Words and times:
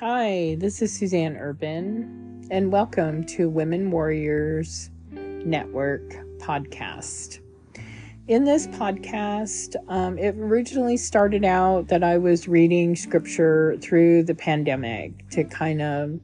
Hi, 0.00 0.56
this 0.58 0.82
is 0.82 0.92
Suzanne 0.92 1.38
Urban, 1.38 2.46
and 2.50 2.70
welcome 2.70 3.24
to 3.28 3.48
Women 3.48 3.90
Warriors 3.90 4.90
Network 5.10 6.02
podcast. 6.36 7.38
In 8.28 8.44
this 8.44 8.66
podcast, 8.66 9.74
um, 9.88 10.18
it 10.18 10.36
originally 10.36 10.98
started 10.98 11.46
out 11.46 11.88
that 11.88 12.04
I 12.04 12.18
was 12.18 12.46
reading 12.46 12.94
scripture 12.94 13.78
through 13.80 14.24
the 14.24 14.34
pandemic 14.34 15.26
to 15.30 15.44
kind 15.44 15.80
of 15.80 16.20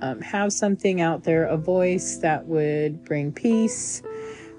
um, 0.00 0.20
have 0.20 0.52
something 0.52 1.00
out 1.00 1.22
there, 1.22 1.44
a 1.44 1.56
voice 1.56 2.16
that 2.16 2.46
would 2.46 3.04
bring 3.04 3.30
peace 3.30 4.02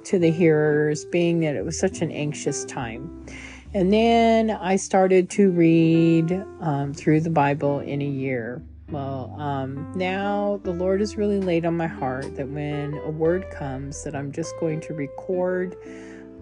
to 0.06 0.18
the 0.18 0.32
hearers, 0.32 1.04
being 1.04 1.42
that 1.42 1.58
it 1.58 1.66
was 1.66 1.78
such 1.78 2.02
an 2.02 2.14
anxious 2.14 2.64
time. 2.64 3.26
And 3.74 3.92
then 3.92 4.52
I 4.52 4.78
started 4.78 5.30
to 5.32 5.52
read 5.52 6.32
um, 6.62 6.94
through 6.94 7.22
the 7.22 7.30
Bible 7.30 7.80
in 7.80 8.02
a 8.02 8.06
year. 8.06 8.62
Well, 8.90 9.36
um, 9.38 9.92
now 9.96 10.62
the 10.64 10.72
Lord 10.72 11.02
has 11.02 11.18
really 11.18 11.42
laid 11.42 11.66
on 11.66 11.76
my 11.76 11.88
heart 11.88 12.38
that 12.38 12.48
when 12.48 12.94
a 12.94 13.12
word 13.12 13.46
comes, 13.52 14.04
that 14.06 14.16
I'm 14.16 14.32
just 14.32 14.54
going 14.62 14.80
to 14.82 14.94
record 14.94 15.76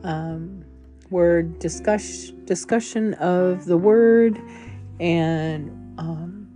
um, 0.03 0.63
word 1.09 1.57
discuss 1.59 2.31
discussion 2.45 3.15
of 3.15 3.65
the 3.65 3.77
word 3.77 4.39
and 4.99 5.70
um, 5.98 6.48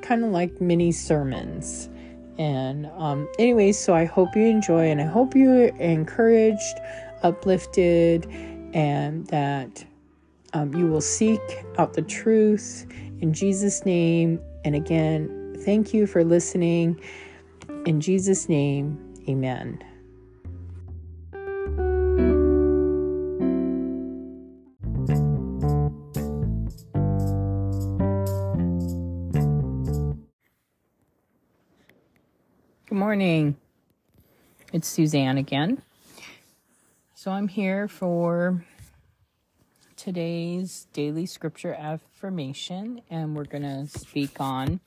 kind 0.00 0.24
of 0.24 0.30
like 0.30 0.60
mini 0.60 0.92
sermons. 0.92 1.90
And 2.38 2.86
um, 2.96 3.28
anyway, 3.38 3.72
so 3.72 3.94
I 3.94 4.06
hope 4.06 4.34
you 4.34 4.46
enjoy 4.46 4.90
and 4.90 5.00
I 5.00 5.06
hope 5.06 5.34
you're 5.34 5.66
encouraged, 5.76 6.80
uplifted, 7.22 8.26
and 8.72 9.26
that 9.28 9.84
um, 10.54 10.74
you 10.74 10.86
will 10.86 11.00
seek 11.00 11.40
out 11.78 11.94
the 11.94 12.02
truth 12.02 12.86
in 13.20 13.32
Jesus' 13.32 13.84
name. 13.84 14.40
And 14.64 14.74
again, 14.74 15.56
thank 15.64 15.94
you 15.94 16.06
for 16.06 16.24
listening. 16.24 17.00
In 17.86 18.00
Jesus' 18.00 18.48
name, 18.48 18.98
amen. 19.28 19.82
Good 32.88 32.98
morning. 32.98 33.56
It's 34.72 34.86
Suzanne 34.88 35.38
again. 35.38 35.82
So 37.22 37.30
I'm 37.30 37.46
here 37.46 37.86
for 37.86 38.64
today's 39.94 40.88
daily 40.92 41.24
scripture 41.24 41.72
affirmation, 41.72 43.00
and 43.08 43.36
we're 43.36 43.44
going 43.44 43.62
to 43.62 43.86
speak 43.86 44.40
on 44.40 44.80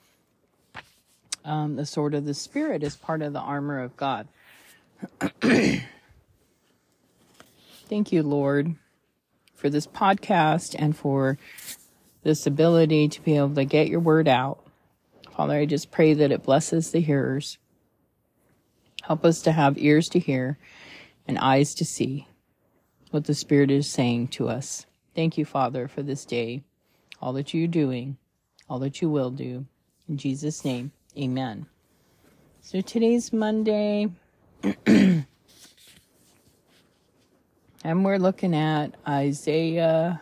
um, 1.46 1.78
the 1.78 1.86
sword 1.86 2.14
of 2.14 2.26
the 2.26 2.34
Spirit 2.34 2.84
as 2.84 2.98
part 2.98 3.22
of 3.22 3.32
the 3.32 3.40
armor 3.40 3.80
of 3.80 3.96
God. 3.96 4.28
Thank 5.42 5.86
you, 8.12 8.22
Lord, 8.22 8.76
for 9.54 9.70
this 9.70 9.88
podcast 9.88 10.76
and 10.78 10.94
for 10.94 11.38
this 12.24 12.46
ability 12.46 13.08
to 13.08 13.22
be 13.22 13.38
able 13.38 13.56
to 13.56 13.64
get 13.64 13.88
your 13.88 14.02
word 14.02 14.28
out. 14.28 14.60
Father, 15.38 15.54
I 15.54 15.66
just 15.66 15.90
pray 15.90 16.14
that 16.14 16.34
it 16.34 16.44
blesses 16.44 16.92
the 16.92 17.00
hearers. 17.00 17.60
Help 19.04 19.24
us 19.24 19.42
to 19.44 19.54
have 19.54 19.78
ears 19.78 20.10
to 20.10 20.20
hear 20.20 20.58
and 21.28 21.38
eyes 21.40 21.74
to 21.76 21.86
see 21.86 22.28
what 23.12 23.26
the 23.26 23.34
Spirit 23.34 23.72
is 23.72 23.90
saying 23.90 24.28
to 24.28 24.50
us. 24.50 24.86
Thank 25.16 25.38
you, 25.38 25.46
Father, 25.46 25.88
for 25.88 26.04
this 26.04 26.26
day, 26.26 26.64
all 27.22 27.34
that 27.34 27.54
you're 27.54 27.68
doing, 27.68 28.18
all 28.70 28.80
that 28.80 29.02
you 29.02 29.10
will 29.10 29.32
do. 29.32 29.66
In 30.10 30.18
Jesus' 30.18 30.66
name, 30.66 30.92
amen. 31.18 31.66
So 32.62 32.82
today's 32.82 33.32
Monday, 33.32 34.12
and 34.86 35.26
we're 37.84 38.18
looking 38.18 38.56
at 38.56 38.96
Isaiah 39.08 40.20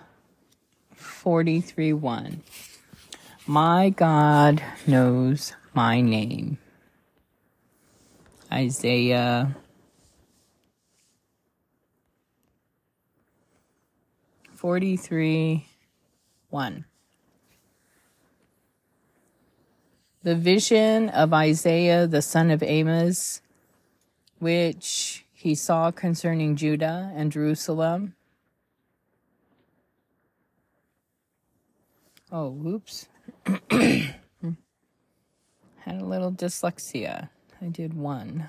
43 0.95 1.93
1. 1.93 2.41
My 3.47 3.89
God 3.89 4.63
knows 4.85 5.53
my 5.73 6.01
name. 6.01 6.57
Isaiah 8.51 9.55
43 14.63 15.67
1. 16.49 16.85
The 20.23 20.35
vision 20.37 21.09
of 21.09 21.33
Isaiah 21.33 22.07
the 22.07 22.21
son 22.21 22.49
of 22.49 22.63
Amos, 22.63 23.41
which 24.39 25.25
he 25.33 25.53
saw 25.53 25.91
concerning 25.91 26.55
Judah 26.55 27.11
and 27.13 27.29
Jerusalem. 27.29 28.15
Oh, 32.31 32.47
whoops. 32.47 33.09
Had 33.69 34.15
a 35.89 36.05
little 36.05 36.31
dyslexia. 36.31 37.27
I 37.61 37.65
did 37.65 37.93
one. 37.93 38.47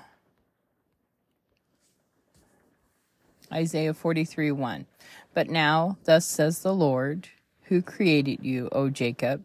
Isaiah 3.51 3.93
43 3.93 4.51
1. 4.51 4.85
But 5.35 5.49
now, 5.49 5.97
thus 6.05 6.25
says 6.25 6.59
the 6.59 6.73
Lord, 6.73 7.27
who 7.63 7.81
created 7.81 8.39
you, 8.41 8.69
O 8.71 8.89
Jacob, 8.89 9.43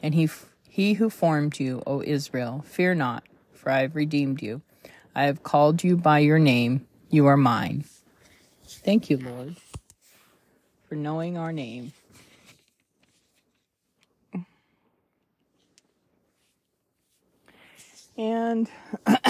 and 0.00 0.14
he, 0.14 0.28
he 0.68 0.94
who 0.94 1.10
formed 1.10 1.58
you, 1.58 1.82
O 1.84 2.00
Israel, 2.00 2.64
fear 2.64 2.94
not, 2.94 3.24
for 3.52 3.70
I 3.70 3.80
have 3.80 3.96
redeemed 3.96 4.40
you. 4.40 4.62
I 5.16 5.24
have 5.24 5.42
called 5.42 5.82
you 5.82 5.96
by 5.96 6.20
your 6.20 6.38
name. 6.38 6.86
You 7.10 7.26
are 7.26 7.36
mine. 7.36 7.84
Thank 8.64 9.10
you, 9.10 9.16
Lord, 9.18 9.56
for 10.88 10.94
knowing 10.94 11.36
our 11.36 11.52
name. 11.52 11.92
And 18.16 18.70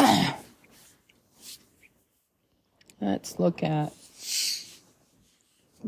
let's 3.01 3.39
look 3.39 3.63
at 3.63 3.95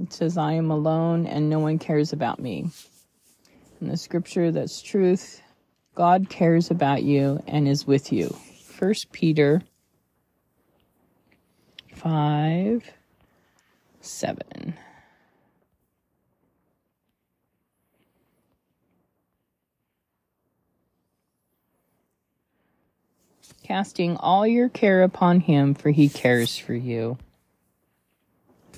it 0.01 0.13
says, 0.13 0.37
I 0.37 0.53
am 0.53 0.71
alone 0.71 1.27
and 1.27 1.49
no 1.49 1.59
one 1.59 1.79
cares 1.79 2.13
about 2.13 2.39
me. 2.39 2.71
In 3.81 3.89
the 3.89 3.97
scripture, 3.97 4.51
that's 4.51 4.83
truth. 4.83 5.43
God 5.95 6.29
cares 6.29 6.71
about 6.71 7.03
you 7.03 7.43
and 7.47 7.69
is 7.69 7.87
with 7.87 8.13
you. 8.13 8.37
First 8.65 9.13
Peter 9.13 9.63
5 11.95 12.91
7. 14.01 14.75
Casting 23.63 24.17
all 24.19 24.47
your 24.47 24.69
care 24.69 25.03
upon 25.03 25.41
him, 25.41 25.75
for 25.75 25.91
he 25.91 26.09
cares 26.09 26.59
for 26.59 26.75
you. 26.75 27.17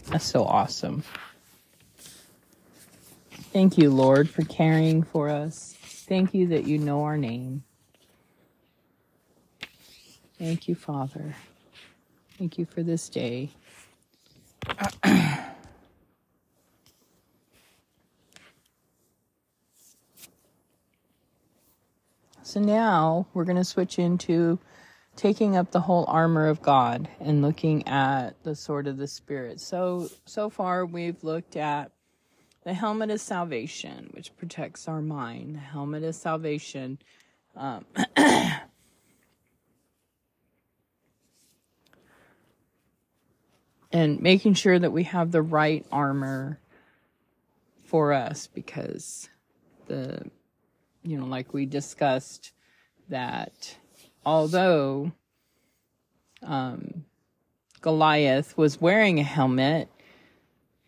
That's 0.08 0.24
so 0.24 0.44
awesome. 0.44 1.02
Thank 3.52 3.78
you, 3.78 3.90
Lord, 3.90 4.30
for 4.30 4.42
caring 4.42 5.02
for 5.02 5.28
us. 5.28 5.74
Thank 5.80 6.34
you 6.34 6.46
that 6.48 6.64
you 6.64 6.78
know 6.78 7.02
our 7.04 7.16
name. 7.16 7.64
Thank 10.38 10.68
you, 10.68 10.74
Father. 10.74 11.34
Thank 12.38 12.58
you 12.58 12.66
for 12.66 12.82
this 12.82 13.08
day. 13.08 13.50
so 22.42 22.60
now 22.60 23.26
we're 23.32 23.44
going 23.44 23.56
to 23.56 23.64
switch 23.64 23.98
into 23.98 24.58
taking 25.16 25.56
up 25.56 25.70
the 25.70 25.80
whole 25.80 26.04
armor 26.08 26.46
of 26.46 26.62
God 26.62 27.08
and 27.20 27.42
looking 27.42 27.88
at 27.88 28.42
the 28.44 28.54
sword 28.54 28.86
of 28.86 28.98
the 28.98 29.08
Spirit. 29.08 29.60
So, 29.60 30.08
so 30.26 30.48
far 30.50 30.86
we've 30.86 31.24
looked 31.24 31.56
at 31.56 31.90
the 32.64 32.74
helmet 32.74 33.10
of 33.10 33.20
salvation, 33.20 34.10
which 34.12 34.36
protects 34.36 34.86
our 34.88 35.00
mind, 35.00 35.56
the 35.56 35.60
helmet 35.60 36.04
of 36.04 36.14
salvation. 36.14 36.98
Um, 37.56 37.86
and 43.92 44.20
making 44.20 44.54
sure 44.54 44.78
that 44.78 44.92
we 44.92 45.04
have 45.04 45.32
the 45.32 45.42
right 45.42 45.86
armor 45.90 46.60
for 47.84 48.12
us 48.12 48.48
because 48.48 49.28
the, 49.86 50.30
you 51.02 51.18
know, 51.18 51.24
like 51.26 51.54
we 51.54 51.64
discussed, 51.66 52.52
that 53.08 53.76
although 54.26 55.12
um, 56.42 57.04
Goliath 57.80 58.58
was 58.58 58.80
wearing 58.80 59.20
a 59.20 59.22
helmet, 59.22 59.88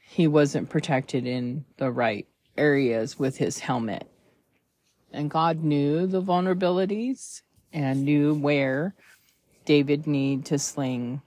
he 0.01 0.27
wasn't 0.27 0.69
protected 0.69 1.27
in 1.27 1.65
the 1.77 1.91
right 1.91 2.27
areas 2.57 3.19
with 3.19 3.39
his 3.39 3.61
helmet. 3.61 4.09
And 5.13 5.31
God 5.31 5.63
knew 5.63 6.07
the 6.07 6.21
vulnerabilities 6.21 7.43
and 7.73 8.05
knew 8.05 8.35
where 8.35 8.95
David 9.65 10.07
need 10.07 10.45
to 10.47 10.59
sling 10.59 11.23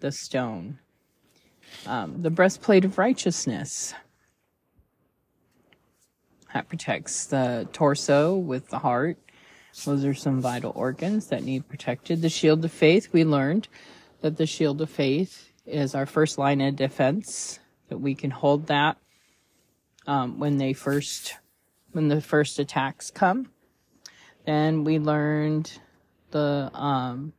the 0.00 0.12
stone. 0.12 0.78
Um, 1.86 2.22
the 2.22 2.30
breastplate 2.30 2.84
of 2.84 2.96
righteousness 2.96 3.92
that 6.54 6.68
protects 6.68 7.26
the 7.26 7.68
torso 7.72 8.36
with 8.36 8.68
the 8.68 8.78
heart. 8.78 9.18
Those 9.84 10.04
are 10.04 10.14
some 10.14 10.40
vital 10.40 10.72
organs 10.74 11.28
that 11.28 11.44
need 11.44 11.68
protected. 11.68 12.22
The 12.22 12.28
shield 12.28 12.64
of 12.64 12.72
faith, 12.72 13.12
we 13.12 13.24
learned 13.24 13.68
that 14.20 14.36
the 14.36 14.46
shield 14.46 14.80
of 14.80 14.90
faith 14.90 15.52
is 15.64 15.94
our 15.94 16.06
first 16.06 16.38
line 16.38 16.60
of 16.60 16.76
defense, 16.76 17.58
that 17.88 17.98
we 17.98 18.14
can 18.14 18.30
hold 18.30 18.66
that 18.68 18.96
um, 20.06 20.38
when 20.38 20.56
they 20.56 20.72
first, 20.72 21.36
when 21.92 22.08
the 22.08 22.20
first 22.20 22.58
attacks 22.58 23.10
come. 23.10 23.50
Then 24.44 24.84
we 24.84 24.98
learned 24.98 25.78
the, 26.30 26.70
um, 26.72 27.32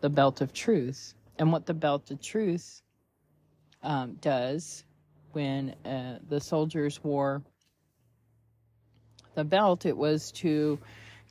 the 0.00 0.10
belt 0.10 0.40
of 0.40 0.52
truth 0.52 1.14
and 1.38 1.52
what 1.52 1.66
the 1.66 1.74
belt 1.74 2.10
of 2.10 2.22
truth 2.22 2.82
um, 3.82 4.14
does 4.20 4.84
when 5.32 5.74
uh, 5.84 6.18
the 6.28 6.40
soldiers 6.40 7.02
wore 7.02 7.42
the 9.34 9.44
belt, 9.44 9.86
it 9.86 9.96
was 9.96 10.32
to 10.32 10.78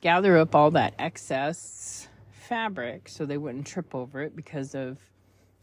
gather 0.00 0.38
up 0.38 0.54
all 0.54 0.70
that 0.72 0.94
excess 0.98 2.08
fabric 2.32 3.08
so 3.08 3.24
they 3.24 3.38
wouldn't 3.38 3.66
trip 3.66 3.94
over 3.94 4.22
it 4.22 4.34
because 4.34 4.74
of 4.74 4.98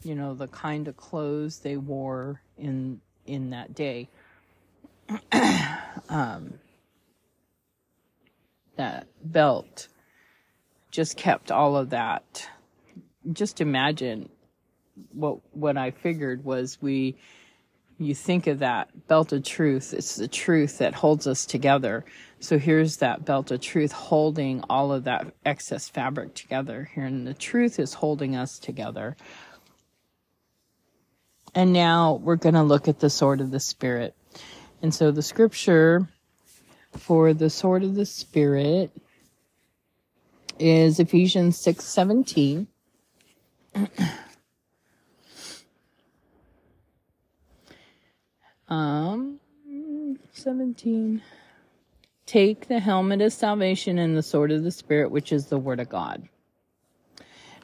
you 0.04 0.16
know 0.16 0.34
the 0.34 0.48
kind 0.48 0.88
of 0.88 0.95
clothes 0.95 1.60
they 1.60 1.78
wore 1.78 2.42
in 2.57 3.01
in 3.25 3.50
that 3.51 3.75
day. 3.75 4.10
Um, 6.10 6.54
that 8.78 9.07
belt 9.22 9.89
just 10.90 11.18
kept 11.18 11.51
all 11.51 11.75
of 11.75 11.90
that. 11.90 12.48
Just 13.33 13.60
imagine 13.60 14.30
what 15.12 15.40
what 15.51 15.75
I 15.75 15.92
figured 15.92 16.45
was 16.45 16.78
we 16.81 17.18
you 18.00 18.14
think 18.14 18.48
of 18.48 18.60
that 18.60 19.08
belt 19.08 19.34
of 19.34 19.44
truth 19.44 19.94
it's 19.94 20.16
the 20.16 20.28
truth 20.28 20.78
that 20.78 20.94
holds 20.94 21.28
us 21.28 21.46
together. 21.46 22.06
So 22.40 22.60
here's 22.60 22.98
that 22.98 23.26
belt 23.26 23.50
of 23.50 23.62
truth 23.62 23.92
holding 23.92 24.64
all 24.70 24.92
of 24.92 25.06
that 25.06 25.34
excess 25.46 25.90
fabric 25.90 26.36
together 26.36 26.90
here 26.94 27.06
and 27.06 27.26
the 27.26 27.34
truth 27.34 27.80
is 27.80 27.96
holding 27.96 28.36
us 28.36 28.60
together. 28.60 29.18
And 31.56 31.74
now 31.74 32.20
we're 32.22 32.36
going 32.36 32.56
to 32.56 32.64
look 32.64 32.88
at 32.88 33.00
the 33.00 33.10
sword 33.10 33.42
of 33.42 33.50
the 33.50 33.60
spirit. 33.60 34.16
And 34.82 34.94
so 34.94 35.10
the 35.10 35.24
scripture 35.24 36.08
for 36.92 37.34
the 37.34 37.50
sword 37.50 37.84
of 37.84 37.96
the 37.96 38.06
spirit 38.06 38.92
is 40.60 41.00
ephesians 41.00 41.58
6 41.58 41.84
17 41.84 42.68
Um, 48.68 49.40
17. 50.34 51.22
Take 52.25 52.68
the 52.68 52.80
helmet 52.80 53.22
of 53.22 53.31
salvation 53.31 53.98
and 53.98 54.18
the 54.18 54.24
sword 54.24 54.52
of 54.52 54.64
the 54.64 54.72
Spirit, 54.72 55.12
which 55.12 55.31
is 55.31 55.46
the 55.46 55.58
Word 55.58 55.80
of 55.80 55.90
God. 55.90 56.28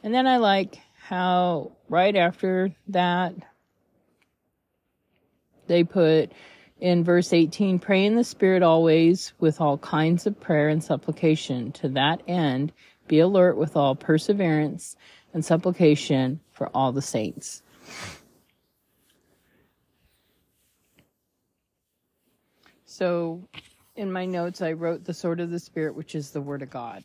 And 0.02 0.14
then 0.14 0.26
I 0.26 0.38
like 0.38 0.80
how 0.94 1.72
right 1.88 2.16
after 2.16 2.74
that, 2.88 3.34
they 5.66 5.84
put 5.84 6.32
in 6.80 7.04
verse 7.04 7.32
18 7.32 7.78
pray 7.78 8.04
in 8.04 8.16
the 8.16 8.24
Spirit 8.24 8.62
always 8.62 9.32
with 9.38 9.60
all 9.60 9.78
kinds 9.78 10.26
of 10.26 10.40
prayer 10.40 10.68
and 10.68 10.82
supplication. 10.82 11.72
To 11.72 11.88
that 11.90 12.22
end, 12.26 12.72
be 13.06 13.18
alert 13.20 13.56
with 13.56 13.76
all 13.76 13.94
perseverance 13.94 14.96
and 15.34 15.44
supplication 15.44 16.40
for 16.52 16.68
all 16.68 16.92
the 16.92 17.02
saints. 17.02 17.62
So 22.96 23.48
in 23.96 24.12
my 24.12 24.24
notes, 24.24 24.62
I 24.62 24.70
wrote 24.70 25.02
the 25.02 25.14
sword 25.14 25.40
of 25.40 25.50
the 25.50 25.58
Spirit, 25.58 25.96
which 25.96 26.14
is 26.14 26.30
the 26.30 26.40
Word 26.40 26.62
of 26.62 26.70
God. 26.70 27.02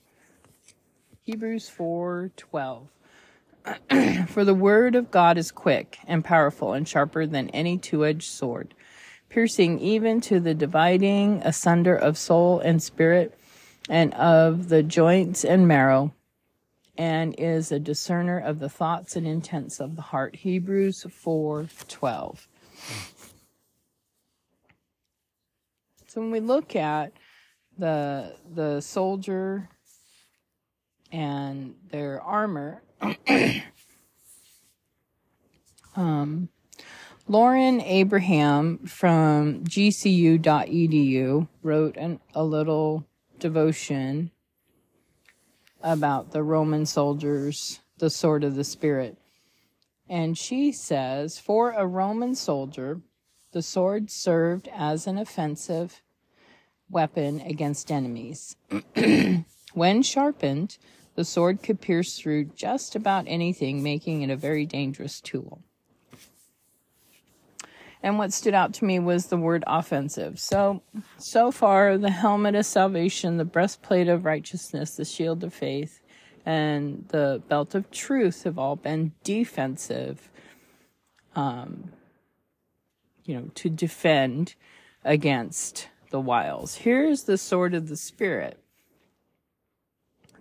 Hebrews 1.23 1.67
4 1.67 2.29
12. 2.37 2.87
For 4.27 4.45
the 4.45 4.53
Word 4.53 4.93
of 4.93 5.09
God 5.09 5.39
is 5.39 5.49
quick 5.49 5.97
and 6.05 6.23
powerful 6.23 6.73
and 6.73 6.87
sharper 6.87 7.25
than 7.25 7.49
any 7.49 7.79
two 7.79 8.05
edged 8.05 8.29
sword, 8.29 8.75
piercing 9.29 9.79
even 9.79 10.21
to 10.21 10.39
the 10.39 10.53
dividing 10.53 11.41
asunder 11.43 11.95
of 11.95 12.19
soul 12.19 12.59
and 12.59 12.83
spirit 12.83 13.35
and 13.89 14.13
of 14.13 14.69
the 14.69 14.83
joints 14.83 15.43
and 15.43 15.67
marrow, 15.67 16.13
and 16.99 17.33
is 17.39 17.71
a 17.71 17.79
discerner 17.79 18.37
of 18.37 18.59
the 18.59 18.69
thoughts 18.69 19.15
and 19.15 19.25
intents 19.25 19.79
of 19.79 19.95
the 19.95 20.03
heart. 20.03 20.35
Hebrews 20.35 21.07
4 21.09 21.67
12. 21.87 22.47
So 26.09 26.21
when 26.21 26.31
we 26.31 26.39
look 26.39 26.75
at 26.75 27.13
the 27.77 28.35
the 28.51 28.81
soldier 28.81 29.69
and 31.11 31.75
their 31.91 32.19
armor, 32.19 32.81
um, 35.95 36.49
Lauren 37.27 37.79
Abraham 37.81 38.79
from 38.87 39.63
GCU.edu 39.65 41.47
wrote 41.61 41.95
an, 41.95 42.19
a 42.33 42.43
little 42.43 43.05
devotion 43.37 44.31
about 45.83 46.31
the 46.31 46.41
Roman 46.41 46.87
soldiers, 46.87 47.81
the 47.99 48.09
sword 48.09 48.43
of 48.43 48.55
the 48.55 48.63
Spirit. 48.63 49.15
And 50.09 50.35
she 50.35 50.71
says, 50.71 51.37
for 51.37 51.69
a 51.69 51.85
Roman 51.85 52.33
soldier, 52.33 52.99
the 53.51 53.61
sword 53.61 54.11
served 54.11 54.69
as 54.73 55.07
an 55.07 55.17
offensive 55.17 56.01
weapon 56.89 57.41
against 57.41 57.91
enemies. 57.91 58.55
when 59.73 60.03
sharpened, 60.03 60.77
the 61.15 61.25
sword 61.25 61.61
could 61.61 61.81
pierce 61.81 62.17
through 62.17 62.45
just 62.45 62.95
about 62.95 63.25
anything, 63.27 63.83
making 63.83 64.21
it 64.21 64.29
a 64.29 64.35
very 64.35 64.65
dangerous 64.65 65.19
tool. 65.19 65.61
And 68.01 68.17
what 68.17 68.31
stood 68.31 68.53
out 68.53 68.73
to 68.75 68.85
me 68.85 68.99
was 68.99 69.25
the 69.25 69.37
word 69.37 69.63
offensive. 69.67 70.39
So, 70.39 70.81
so 71.17 71.51
far, 71.51 71.97
the 71.97 72.11
helmet 72.11 72.55
of 72.55 72.65
salvation, 72.65 73.37
the 73.37 73.45
breastplate 73.45 74.07
of 74.07 74.23
righteousness, 74.23 74.95
the 74.95 75.03
shield 75.03 75.43
of 75.43 75.53
faith, 75.53 76.01
and 76.45 77.05
the 77.09 77.43
belt 77.49 77.75
of 77.75 77.91
truth 77.91 78.43
have 78.43 78.57
all 78.57 78.77
been 78.77 79.11
defensive. 79.23 80.29
Um, 81.35 81.91
you 83.25 83.35
know, 83.35 83.51
to 83.55 83.69
defend 83.69 84.55
against 85.03 85.89
the 86.09 86.19
wiles. 86.19 86.75
Here's 86.75 87.23
the 87.23 87.37
sword 87.37 87.73
of 87.73 87.87
the 87.87 87.95
Spirit. 87.95 88.59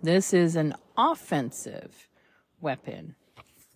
This 0.01 0.33
is 0.33 0.55
an 0.55 0.75
offensive 0.97 2.07
weapon. 2.61 3.15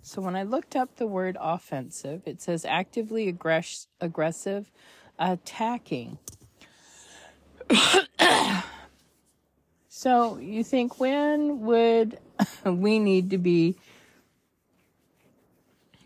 So 0.02 0.22
when 0.22 0.36
I 0.36 0.44
looked 0.44 0.76
up 0.76 0.98
the 0.98 1.08
word 1.08 1.38
offensive, 1.40 2.24
it 2.26 2.42
says 2.42 2.66
actively 2.66 3.32
aggress- 3.32 3.88
aggressive, 4.02 4.70
attacking. 5.18 6.18
so 9.88 10.38
you 10.38 10.64
think 10.64 11.00
when 11.00 11.62
would 11.62 12.20
we 12.66 13.00
need 13.00 13.30
to 13.30 13.38
be, 13.38 13.78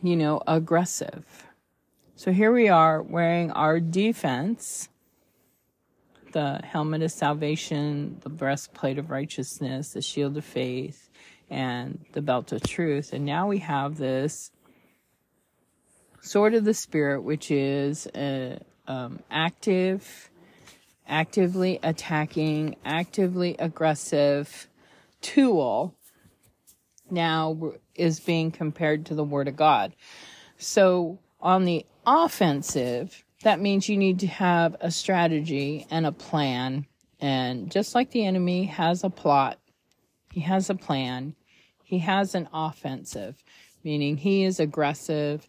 you 0.04 0.16
know, 0.16 0.44
aggressive? 0.48 1.47
So 2.20 2.32
here 2.32 2.52
we 2.52 2.68
are 2.68 3.00
wearing 3.04 3.52
our 3.52 3.80
defense, 3.80 4.90
the 6.32 6.60
helmet 6.64 7.04
of 7.04 7.12
salvation, 7.12 8.18
the 8.22 8.30
breastplate 8.30 8.98
of 8.98 9.12
righteousness, 9.12 9.92
the 9.92 10.02
shield 10.02 10.36
of 10.36 10.44
faith, 10.44 11.12
and 11.52 12.04
the 12.14 12.24
belt 12.24 12.52
of 12.52 12.64
truth. 12.64 13.14
And 13.14 13.24
now 13.24 13.48
we 13.48 13.60
have 13.60 13.98
this 13.98 14.50
sword 16.20 16.56
of 16.56 16.66
the 16.66 16.74
spirit, 16.74 17.22
which 17.22 17.52
is 17.52 18.08
a, 18.16 18.62
um, 18.88 19.20
active, 19.30 20.32
actively 21.08 21.80
attacking, 21.84 22.78
actively 22.84 23.56
aggressive 23.60 24.68
tool 25.22 25.94
now 27.12 27.74
is 27.94 28.20
being 28.20 28.50
compared 28.50 29.06
to 29.06 29.14
the 29.14 29.24
word 29.24 29.48
of 29.48 29.56
God. 29.56 29.94
So 30.58 31.20
on 31.40 31.66
the 31.66 31.86
offensive, 32.06 33.24
that 33.44 33.60
means 33.60 33.88
you 33.88 33.98
need 33.98 34.20
to 34.20 34.28
have 34.28 34.76
a 34.80 34.92
strategy 34.92 35.86
and 35.90 36.06
a 36.06 36.12
plan. 36.12 36.86
And 37.20 37.72
just 37.72 37.96
like 37.96 38.12
the 38.12 38.26
enemy 38.26 38.66
has 38.66 39.04
a 39.04 39.10
plot, 39.10 39.60
he 40.32 40.42
has 40.42 40.70
a 40.70 40.76
plan, 40.76 41.36
he 41.84 42.00
has 42.00 42.36
an 42.36 42.48
offensive, 42.54 43.44
meaning 43.84 44.18
he 44.18 44.44
is 44.44 44.60
aggressive 44.60 45.48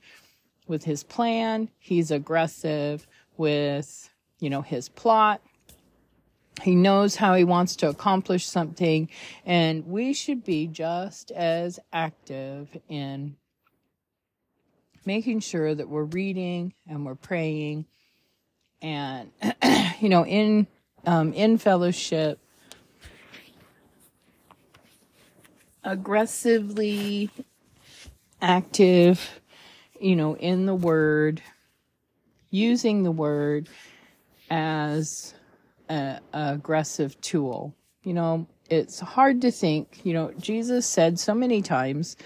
with 0.67 0.85
his 0.85 1.03
plan, 1.03 1.71
he's 1.79 2.11
aggressive 2.11 3.07
with, 3.37 4.11
you 4.41 4.51
know, 4.51 4.63
his 4.63 4.89
plot. 4.89 5.41
He 6.63 6.75
knows 6.75 7.15
how 7.17 7.35
he 7.35 7.45
wants 7.45 7.77
to 7.77 7.89
accomplish 7.89 8.45
something, 8.45 9.09
and 9.47 9.87
we 9.87 10.13
should 10.13 10.43
be 10.43 10.67
just 10.67 11.31
as 11.31 11.79
active 11.93 12.77
in 12.89 13.37
making 15.09 15.41
sure 15.41 15.75
that 15.75 15.89
we're 15.89 16.05
reading 16.05 16.75
and 16.87 17.07
we're 17.07 17.15
praying 17.15 17.87
and 18.83 19.31
you 20.01 20.11
know 20.11 20.27
in 20.27 20.67
um, 21.07 21.33
in 21.33 21.57
fellowship 21.57 22.39
aggressively 25.83 27.31
active 28.43 29.41
you 29.99 30.15
know 30.15 30.37
in 30.37 30.67
the 30.67 30.75
word 30.75 31.41
using 32.51 33.03
the 33.03 33.11
word 33.11 33.67
as 34.51 35.33
a, 35.89 36.21
a 36.35 36.53
aggressive 36.53 37.19
tool. 37.23 37.75
You 38.03 38.13
know 38.13 38.47
it's 38.69 39.01
hard 39.01 39.41
to 39.41 39.51
think 39.51 40.01
you 40.05 40.13
know 40.13 40.31
jesus 40.39 40.85
said 40.85 41.19
so 41.19 41.35
many 41.35 41.63
times 41.63 42.19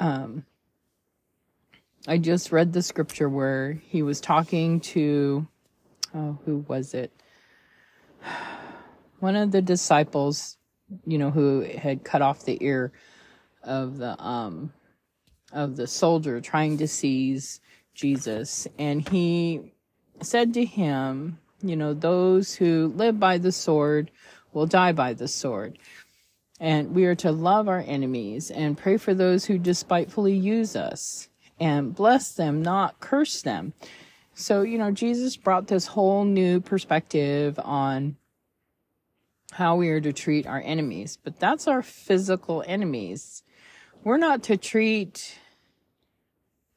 um 0.00 0.42
I 2.08 2.18
just 2.18 2.52
read 2.52 2.72
the 2.72 2.82
scripture 2.82 3.28
where 3.28 3.72
he 3.72 4.02
was 4.02 4.20
talking 4.20 4.78
to, 4.80 5.44
oh, 6.14 6.38
who 6.44 6.58
was 6.68 6.94
it? 6.94 7.10
One 9.18 9.34
of 9.34 9.50
the 9.50 9.62
disciples, 9.62 10.56
you 11.04 11.18
know, 11.18 11.32
who 11.32 11.62
had 11.62 12.04
cut 12.04 12.22
off 12.22 12.44
the 12.44 12.58
ear 12.60 12.92
of 13.64 13.98
the 13.98 14.22
um 14.22 14.72
of 15.52 15.74
the 15.74 15.88
soldier 15.88 16.40
trying 16.40 16.78
to 16.78 16.86
seize 16.86 17.60
Jesus, 17.94 18.68
and 18.78 19.08
he 19.08 19.72
said 20.22 20.54
to 20.54 20.64
him, 20.64 21.38
you 21.62 21.74
know, 21.74 21.92
those 21.92 22.54
who 22.54 22.92
live 22.94 23.18
by 23.18 23.38
the 23.38 23.52
sword 23.52 24.12
will 24.52 24.66
die 24.66 24.92
by 24.92 25.12
the 25.12 25.26
sword. 25.26 25.78
And 26.60 26.94
we 26.94 27.04
are 27.06 27.14
to 27.16 27.32
love 27.32 27.68
our 27.68 27.84
enemies 27.86 28.50
and 28.50 28.78
pray 28.78 28.96
for 28.96 29.12
those 29.12 29.44
who 29.44 29.58
despitefully 29.58 30.34
use 30.34 30.76
us 30.76 31.28
and 31.58 31.94
bless 31.94 32.32
them, 32.32 32.62
not 32.62 33.00
curse 33.00 33.42
them. 33.42 33.72
So, 34.34 34.62
you 34.62 34.76
know, 34.76 34.90
Jesus 34.90 35.36
brought 35.36 35.66
this 35.66 35.86
whole 35.86 36.24
new 36.24 36.60
perspective 36.60 37.58
on 37.62 38.16
how 39.52 39.76
we 39.76 39.88
are 39.88 40.00
to 40.00 40.12
treat 40.12 40.46
our 40.46 40.60
enemies, 40.60 41.18
but 41.22 41.40
that's 41.40 41.66
our 41.66 41.82
physical 41.82 42.62
enemies. 42.66 43.42
We're 44.04 44.18
not 44.18 44.42
to 44.44 44.56
treat 44.58 45.38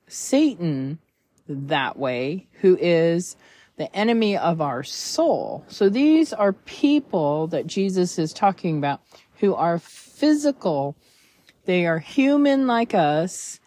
Satan 0.08 1.00
that 1.48 1.98
way, 1.98 2.48
who 2.62 2.78
is 2.80 3.36
the 3.76 3.94
enemy 3.96 4.38
of 4.38 4.62
our 4.62 4.84
soul. 4.84 5.66
So 5.68 5.90
these 5.90 6.32
are 6.32 6.54
people 6.54 7.48
that 7.48 7.68
Jesus 7.68 8.18
is 8.20 8.34
talking 8.34 8.78
about 8.78 9.02
who 9.40 9.56
are 9.56 9.80
physical. 9.80 10.96
They 11.66 11.86
are 11.86 12.00
human 12.00 12.68
like 12.68 12.94
us 12.94 13.59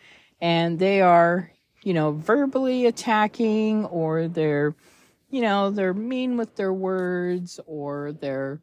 and 0.42 0.80
they 0.80 1.00
are, 1.00 1.52
you 1.84 1.94
know, 1.94 2.10
verbally 2.10 2.86
attacking 2.86 3.84
or 3.86 4.26
they're, 4.26 4.74
you 5.30 5.40
know, 5.40 5.70
they're 5.70 5.94
mean 5.94 6.36
with 6.36 6.56
their 6.56 6.72
words 6.72 7.60
or 7.64 8.12
they're, 8.20 8.60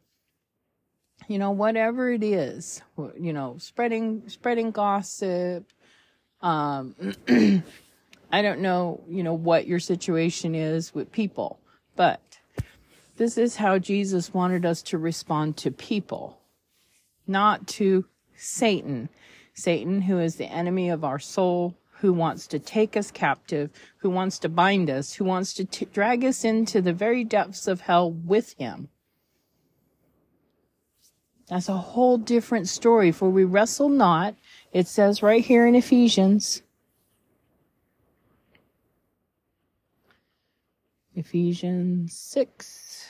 you 1.29 1.39
know, 1.39 1.51
whatever 1.51 2.11
it 2.11 2.21
is, 2.21 2.81
you 3.17 3.31
know, 3.31 3.55
spreading, 3.59 4.23
spreading 4.27 4.71
gossip. 4.71 5.71
Um, 6.41 6.95
I 8.31 8.41
don't 8.41 8.59
know, 8.59 9.01
you 9.07 9.23
know, 9.23 9.33
what 9.33 9.65
your 9.65 9.79
situation 9.79 10.55
is 10.55 10.93
with 10.93 11.13
people, 11.13 11.59
but 11.95 12.39
this 13.15 13.37
is 13.37 13.55
how 13.55 13.79
Jesus 13.79 14.33
wanted 14.33 14.65
us 14.65 14.81
to 14.83 14.97
respond 14.97 15.55
to 15.57 15.71
people, 15.71 16.41
not 17.25 17.67
to 17.67 18.05
Satan. 18.35 19.07
Satan, 19.59 20.01
who 20.01 20.19
is 20.19 20.35
the 20.35 20.45
enemy 20.51 20.89
of 20.89 21.03
our 21.03 21.19
soul, 21.19 21.75
who 21.99 22.13
wants 22.13 22.47
to 22.47 22.59
take 22.59 22.95
us 22.95 23.11
captive, 23.11 23.69
who 23.97 24.09
wants 24.09 24.39
to 24.39 24.49
bind 24.49 24.89
us, 24.89 25.13
who 25.13 25.25
wants 25.25 25.53
to 25.53 25.65
t- 25.65 25.85
drag 25.85 26.23
us 26.23 26.43
into 26.43 26.81
the 26.81 26.93
very 26.93 27.23
depths 27.23 27.67
of 27.67 27.81
hell 27.81 28.11
with 28.11 28.55
him. 28.57 28.87
That's 31.49 31.67
a 31.67 31.77
whole 31.77 32.17
different 32.17 32.67
story. 32.69 33.11
For 33.11 33.29
we 33.29 33.43
wrestle 33.43 33.89
not, 33.89 34.35
it 34.71 34.87
says 34.87 35.23
right 35.23 35.43
here 35.43 35.65
in 35.67 35.75
Ephesians. 35.75 36.61
Ephesians 41.15 42.13
6. 42.13 43.07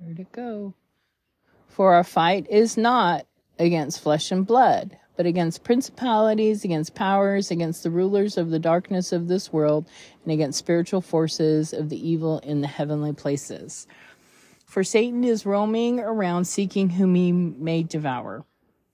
Where'd 0.00 0.18
it 0.18 0.32
go? 0.32 0.74
For 1.72 1.94
our 1.94 2.04
fight 2.04 2.46
is 2.50 2.76
not 2.76 3.24
against 3.58 4.02
flesh 4.02 4.30
and 4.30 4.46
blood, 4.46 4.98
but 5.16 5.24
against 5.24 5.64
principalities, 5.64 6.64
against 6.64 6.94
powers, 6.94 7.50
against 7.50 7.82
the 7.82 7.90
rulers 7.90 8.36
of 8.36 8.50
the 8.50 8.58
darkness 8.58 9.10
of 9.10 9.26
this 9.26 9.50
world, 9.50 9.88
and 10.22 10.34
against 10.34 10.58
spiritual 10.58 11.00
forces 11.00 11.72
of 11.72 11.88
the 11.88 11.96
evil 11.96 12.40
in 12.40 12.60
the 12.60 12.68
heavenly 12.68 13.14
places. 13.14 13.86
For 14.66 14.84
Satan 14.84 15.24
is 15.24 15.46
roaming 15.46 15.98
around 15.98 16.44
seeking 16.44 16.90
whom 16.90 17.14
he 17.14 17.32
may 17.32 17.82
devour. 17.82 18.44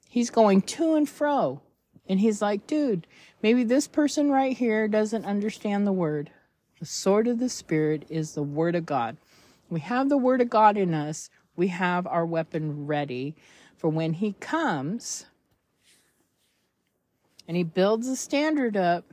He's 0.08 0.30
going 0.30 0.62
to 0.62 0.94
and 0.94 1.08
fro. 1.08 1.60
And 2.08 2.20
he's 2.20 2.40
like, 2.40 2.68
dude, 2.68 3.08
maybe 3.42 3.64
this 3.64 3.88
person 3.88 4.30
right 4.30 4.56
here 4.56 4.86
doesn't 4.86 5.24
understand 5.24 5.84
the 5.84 5.92
word. 5.92 6.30
The 6.78 6.86
sword 6.86 7.26
of 7.26 7.40
the 7.40 7.48
Spirit 7.48 8.06
is 8.08 8.34
the 8.34 8.44
word 8.44 8.76
of 8.76 8.86
God. 8.86 9.16
We 9.68 9.80
have 9.80 10.08
the 10.08 10.16
word 10.16 10.40
of 10.40 10.48
God 10.48 10.76
in 10.76 10.94
us 10.94 11.28
we 11.58 11.68
have 11.68 12.06
our 12.06 12.24
weapon 12.24 12.86
ready 12.86 13.34
for 13.76 13.88
when 13.90 14.14
he 14.14 14.32
comes 14.34 15.26
and 17.48 17.56
he 17.56 17.64
builds 17.64 18.06
a 18.06 18.16
standard 18.16 18.76
up 18.76 19.04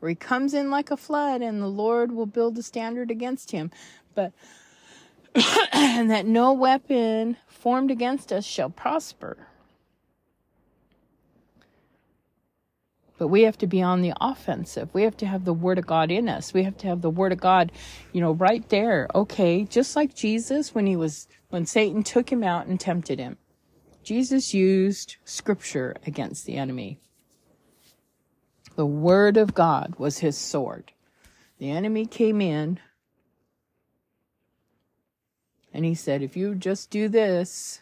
where 0.00 0.08
he 0.08 0.14
comes 0.14 0.54
in 0.54 0.70
like 0.70 0.90
a 0.90 0.96
flood 0.96 1.40
and 1.40 1.62
the 1.62 1.68
Lord 1.68 2.12
will 2.12 2.26
build 2.26 2.58
a 2.58 2.62
standard 2.62 3.10
against 3.10 3.52
him. 3.52 3.70
But, 4.14 4.32
and 5.72 6.10
that 6.10 6.26
no 6.26 6.52
weapon 6.52 7.36
formed 7.46 7.90
against 7.90 8.32
us 8.32 8.44
shall 8.44 8.70
prosper. 8.70 9.47
But 13.18 13.28
we 13.28 13.42
have 13.42 13.58
to 13.58 13.66
be 13.66 13.82
on 13.82 14.00
the 14.00 14.12
offensive. 14.20 14.88
We 14.94 15.02
have 15.02 15.16
to 15.18 15.26
have 15.26 15.44
the 15.44 15.52
Word 15.52 15.78
of 15.78 15.86
God 15.86 16.10
in 16.10 16.28
us. 16.28 16.54
We 16.54 16.62
have 16.62 16.76
to 16.78 16.86
have 16.86 17.02
the 17.02 17.10
Word 17.10 17.32
of 17.32 17.40
God, 17.40 17.72
you 18.12 18.20
know, 18.20 18.32
right 18.32 18.66
there. 18.68 19.08
Okay, 19.14 19.64
just 19.64 19.96
like 19.96 20.14
Jesus 20.14 20.74
when 20.74 20.86
he 20.86 20.94
was, 20.94 21.26
when 21.50 21.66
Satan 21.66 22.04
took 22.04 22.30
him 22.30 22.44
out 22.44 22.66
and 22.66 22.78
tempted 22.78 23.18
him. 23.18 23.36
Jesus 24.04 24.54
used 24.54 25.16
Scripture 25.24 25.96
against 26.06 26.46
the 26.46 26.56
enemy. 26.56 27.00
The 28.76 28.86
Word 28.86 29.36
of 29.36 29.52
God 29.52 29.94
was 29.98 30.18
his 30.18 30.38
sword. 30.38 30.92
The 31.58 31.70
enemy 31.70 32.06
came 32.06 32.40
in 32.40 32.78
and 35.74 35.84
he 35.84 35.96
said, 35.96 36.22
If 36.22 36.36
you 36.36 36.54
just 36.54 36.88
do 36.88 37.08
this, 37.08 37.80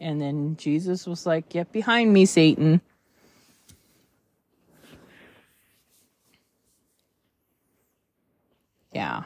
and 0.00 0.20
then 0.20 0.56
Jesus 0.56 1.06
was 1.06 1.24
like, 1.24 1.48
Get 1.48 1.70
behind 1.70 2.12
me, 2.12 2.26
Satan. 2.26 2.80
Yeah. 8.96 9.24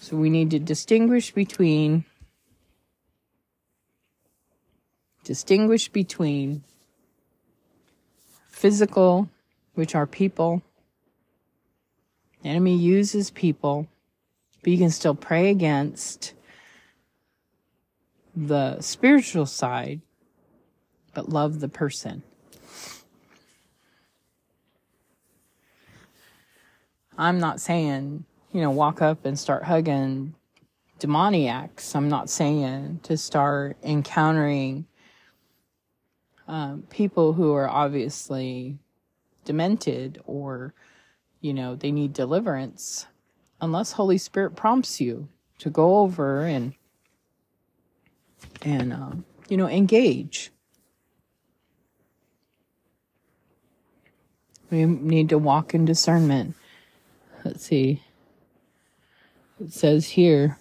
So 0.00 0.16
we 0.16 0.28
need 0.28 0.50
to 0.50 0.58
distinguish 0.58 1.30
between 1.30 2.04
distinguish 5.22 5.88
between 5.88 6.64
physical, 8.48 9.28
which 9.74 9.94
are 9.94 10.04
people. 10.04 10.62
The 12.42 12.48
enemy 12.48 12.76
uses 12.76 13.30
people, 13.30 13.86
but 14.60 14.72
you 14.72 14.78
can 14.78 14.90
still 14.90 15.14
pray 15.14 15.48
against 15.48 16.34
the 18.34 18.80
spiritual 18.80 19.46
side, 19.46 20.00
but 21.14 21.28
love 21.28 21.60
the 21.60 21.68
person. 21.68 22.24
I'm 27.22 27.38
not 27.38 27.60
saying, 27.60 28.24
you 28.50 28.60
know, 28.60 28.70
walk 28.70 29.00
up 29.00 29.24
and 29.24 29.38
start 29.38 29.62
hugging 29.62 30.34
demoniacs. 30.98 31.94
I'm 31.94 32.08
not 32.08 32.28
saying 32.28 32.98
to 33.04 33.16
start 33.16 33.76
encountering 33.84 34.86
um, 36.48 36.82
people 36.90 37.32
who 37.32 37.54
are 37.54 37.68
obviously 37.68 38.76
demented 39.44 40.20
or, 40.26 40.74
you 41.40 41.54
know, 41.54 41.76
they 41.76 41.92
need 41.92 42.12
deliverance 42.12 43.06
unless 43.60 43.92
Holy 43.92 44.18
Spirit 44.18 44.56
prompts 44.56 45.00
you 45.00 45.28
to 45.60 45.70
go 45.70 45.98
over 45.98 46.40
and, 46.40 46.74
and, 48.62 48.92
um, 48.92 49.24
you 49.48 49.56
know, 49.56 49.68
engage. 49.68 50.50
We 54.72 54.86
need 54.86 55.28
to 55.28 55.38
walk 55.38 55.72
in 55.72 55.84
discernment 55.84 56.56
let's 57.44 57.64
see. 57.64 58.02
It 59.60 59.72
says 59.72 60.08
here. 60.08 60.58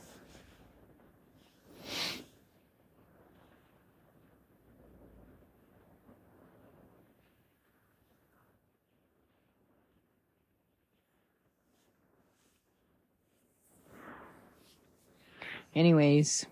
Anyways, 15.74 16.46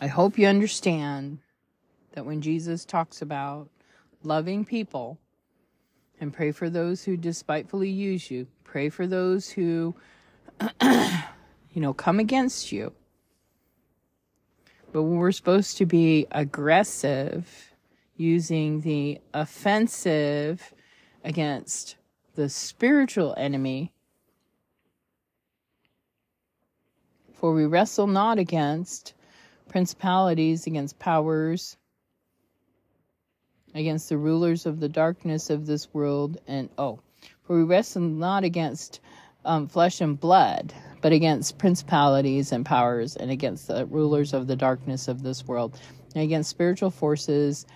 I 0.00 0.06
hope 0.06 0.38
you 0.38 0.46
understand 0.46 1.38
that 2.12 2.24
when 2.24 2.40
Jesus 2.40 2.84
talks 2.84 3.20
about 3.20 3.68
loving 4.22 4.64
people 4.64 5.18
and 6.20 6.32
pray 6.32 6.52
for 6.52 6.70
those 6.70 7.04
who 7.04 7.16
despitefully 7.16 7.88
use 7.88 8.30
you, 8.30 8.46
pray 8.64 8.88
for 8.88 9.06
those 9.06 9.50
who, 9.50 9.94
you 10.82 11.80
know, 11.80 11.92
come 11.92 12.20
against 12.20 12.70
you. 12.70 12.92
But 14.92 15.04
we're 15.04 15.32
supposed 15.32 15.76
to 15.78 15.86
be 15.86 16.26
aggressive 16.30 17.72
using 18.16 18.82
the 18.82 19.20
offensive 19.32 20.74
against 21.24 21.96
the 22.34 22.48
spiritual 22.48 23.34
enemy 23.36 23.92
For 27.40 27.54
we 27.54 27.64
wrestle 27.64 28.06
not 28.06 28.38
against 28.38 29.14
principalities, 29.66 30.66
against 30.66 30.98
powers, 30.98 31.78
against 33.74 34.08
the 34.08 34.18
rulers 34.18 34.66
of 34.66 34.80
the 34.80 34.88
darkness 34.88 35.50
of 35.50 35.66
this 35.66 35.92
world, 35.92 36.40
and 36.46 36.68
oh, 36.78 37.00
for 37.44 37.56
we 37.56 37.62
wrestle 37.62 38.02
not 38.02 38.44
against 38.44 39.00
um, 39.44 39.66
flesh 39.66 40.00
and 40.00 40.18
blood, 40.18 40.72
but 41.00 41.12
against 41.12 41.58
principalities 41.58 42.52
and 42.52 42.66
powers, 42.66 43.16
and 43.16 43.30
against 43.30 43.68
the 43.68 43.86
rulers 43.86 44.32
of 44.32 44.46
the 44.46 44.56
darkness 44.56 45.08
of 45.08 45.22
this 45.22 45.46
world, 45.46 45.78
and 46.14 46.24
against 46.24 46.50
spiritual 46.50 46.90
forces 46.90 47.66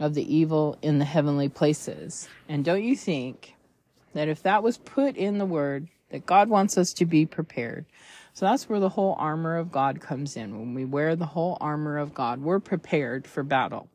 of 0.00 0.14
the 0.14 0.34
evil 0.34 0.78
in 0.82 0.98
the 0.98 1.04
heavenly 1.04 1.48
places. 1.48 2.28
And 2.48 2.64
don't 2.64 2.84
you 2.84 2.96
think 2.96 3.54
that 4.14 4.28
if 4.28 4.42
that 4.42 4.62
was 4.62 4.78
put 4.78 5.16
in 5.16 5.38
the 5.38 5.46
word, 5.46 5.88
that 6.10 6.26
God 6.26 6.48
wants 6.48 6.78
us 6.78 6.92
to 6.94 7.04
be 7.04 7.26
prepared? 7.26 7.86
So 8.34 8.46
that's 8.46 8.68
where 8.68 8.78
the 8.78 8.88
whole 8.88 9.16
armor 9.18 9.56
of 9.56 9.72
God 9.72 10.00
comes 10.00 10.36
in. 10.36 10.56
When 10.58 10.74
we 10.74 10.84
wear 10.84 11.16
the 11.16 11.26
whole 11.26 11.58
armor 11.60 11.98
of 11.98 12.14
God, 12.14 12.40
we're 12.40 12.60
prepared 12.60 13.26
for 13.26 13.42
battle. 13.42 13.88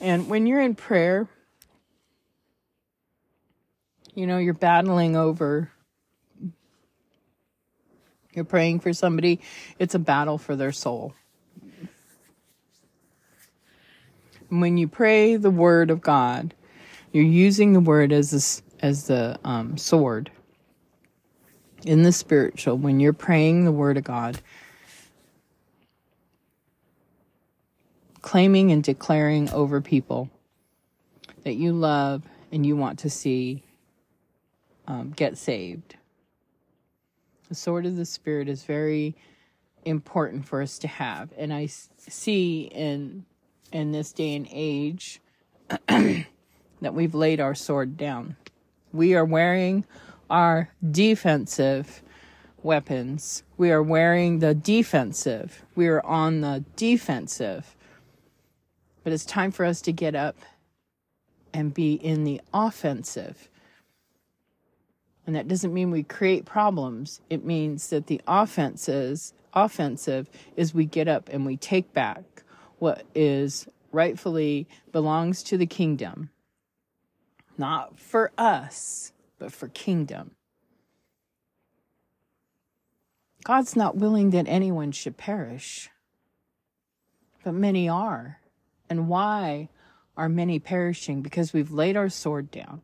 And 0.00 0.28
when 0.28 0.46
you're 0.46 0.60
in 0.60 0.74
prayer, 0.74 1.28
you 4.14 4.26
know, 4.26 4.38
you're 4.38 4.54
battling 4.54 5.16
over, 5.16 5.70
you're 8.32 8.44
praying 8.44 8.80
for 8.80 8.92
somebody, 8.92 9.40
it's 9.78 9.94
a 9.94 9.98
battle 9.98 10.38
for 10.38 10.56
their 10.56 10.72
soul. 10.72 11.14
When 14.48 14.76
you 14.76 14.88
pray 14.88 15.36
the 15.36 15.50
word 15.50 15.90
of 15.90 16.00
God, 16.00 16.54
you're 17.12 17.24
using 17.24 17.72
the 17.72 17.80
word 17.80 18.12
as 18.12 18.62
a, 18.80 18.84
as 18.84 19.06
the 19.06 19.38
um, 19.44 19.76
sword 19.76 20.30
in 21.84 22.02
the 22.02 22.12
spiritual, 22.12 22.76
when 22.76 23.00
you're 23.00 23.12
praying 23.12 23.64
the 23.64 23.72
Word 23.72 23.96
of 23.96 24.04
God, 24.04 24.40
claiming 28.22 28.70
and 28.70 28.82
declaring 28.82 29.50
over 29.50 29.80
people 29.80 30.30
that 31.44 31.54
you 31.54 31.72
love 31.72 32.22
and 32.52 32.66
you 32.66 32.76
want 32.76 32.98
to 33.00 33.10
see 33.10 33.62
um, 34.86 35.10
get 35.10 35.38
saved. 35.38 35.96
The 37.48 37.54
sword 37.54 37.86
of 37.86 37.96
the 37.96 38.04
Spirit 38.04 38.48
is 38.48 38.64
very 38.64 39.16
important 39.84 40.46
for 40.46 40.62
us 40.62 40.78
to 40.78 40.88
have. 40.88 41.32
And 41.36 41.52
I 41.52 41.66
see 41.66 42.62
in 42.72 43.24
in 43.72 43.92
this 43.92 44.12
day 44.12 44.34
and 44.34 44.48
age 44.50 45.20
that 45.88 46.24
we've 46.80 47.14
laid 47.14 47.40
our 47.40 47.54
sword 47.54 47.96
down. 47.96 48.36
We 48.92 49.14
are 49.14 49.24
wearing 49.24 49.84
our 50.28 50.70
defensive 50.90 52.02
weapons. 52.62 53.44
We 53.56 53.70
are 53.70 53.82
wearing 53.82 54.40
the 54.40 54.54
defensive. 54.54 55.64
We 55.74 55.86
are 55.86 56.04
on 56.04 56.40
the 56.40 56.64
defensive. 56.76 57.76
But 59.02 59.12
it's 59.12 59.24
time 59.24 59.50
for 59.50 59.64
us 59.64 59.80
to 59.82 59.92
get 59.92 60.14
up 60.14 60.36
and 61.52 61.74
be 61.74 61.94
in 61.94 62.24
the 62.24 62.40
offensive. 62.52 63.48
And 65.26 65.36
that 65.36 65.48
doesn't 65.48 65.74
mean 65.74 65.90
we 65.90 66.02
create 66.02 66.44
problems. 66.44 67.20
It 67.30 67.44
means 67.44 67.90
that 67.90 68.06
the 68.06 68.20
offenses 68.26 69.32
offensive 69.52 70.28
is 70.56 70.74
we 70.74 70.84
get 70.84 71.08
up 71.08 71.28
and 71.28 71.44
we 71.44 71.56
take 71.56 71.92
back 71.92 72.42
what 72.78 73.04
is 73.14 73.66
rightfully 73.92 74.66
belongs 74.92 75.42
to 75.44 75.58
the 75.58 75.66
kingdom. 75.66 76.30
Not 77.58 77.98
for 77.98 78.32
us, 78.38 79.12
but 79.38 79.52
for 79.52 79.68
kingdom. 79.68 80.32
God's 83.44 83.74
not 83.74 83.96
willing 83.96 84.30
that 84.30 84.48
anyone 84.48 84.92
should 84.92 85.16
perish, 85.16 85.90
but 87.42 87.54
many 87.54 87.88
are. 87.88 88.39
And 88.90 89.08
why 89.08 89.68
are 90.16 90.28
many 90.28 90.58
perishing? 90.58 91.22
Because 91.22 91.52
we've 91.52 91.70
laid 91.70 91.96
our 91.96 92.08
sword 92.08 92.50
down. 92.50 92.82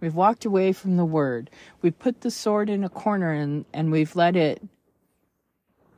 We've 0.00 0.14
walked 0.14 0.44
away 0.44 0.72
from 0.72 0.96
the 0.96 1.04
word. 1.04 1.50
We've 1.82 1.98
put 1.98 2.20
the 2.20 2.30
sword 2.30 2.70
in 2.70 2.84
a 2.84 2.88
corner 2.88 3.32
and, 3.32 3.64
and 3.72 3.90
we've 3.90 4.14
let 4.14 4.36
it 4.36 4.62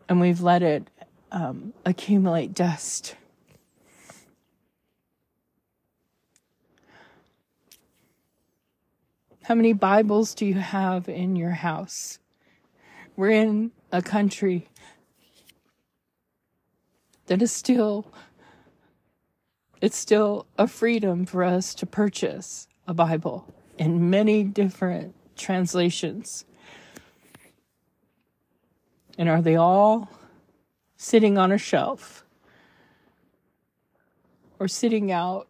and 0.08 0.20
we've 0.20 0.40
let 0.40 0.62
it 0.62 0.88
um, 1.30 1.72
accumulate 1.84 2.54
dust. 2.54 3.16
How 9.44 9.54
many 9.54 9.72
Bibles 9.72 10.34
do 10.34 10.46
you 10.46 10.54
have 10.54 11.08
in 11.08 11.34
your 11.34 11.50
house? 11.50 12.18
We're 13.16 13.30
in 13.30 13.72
a 13.90 14.02
country 14.02 14.68
that 17.26 17.42
is 17.42 17.52
still 17.52 18.06
it's 19.82 19.98
still 19.98 20.46
a 20.56 20.68
freedom 20.68 21.26
for 21.26 21.42
us 21.42 21.74
to 21.74 21.84
purchase 21.84 22.68
a 22.86 22.94
Bible 22.94 23.52
in 23.76 24.08
many 24.10 24.44
different 24.44 25.12
translations. 25.36 26.44
And 29.18 29.28
are 29.28 29.42
they 29.42 29.56
all 29.56 30.08
sitting 30.96 31.36
on 31.36 31.50
a 31.50 31.58
shelf 31.58 32.24
or 34.60 34.68
sitting 34.68 35.10
out 35.10 35.48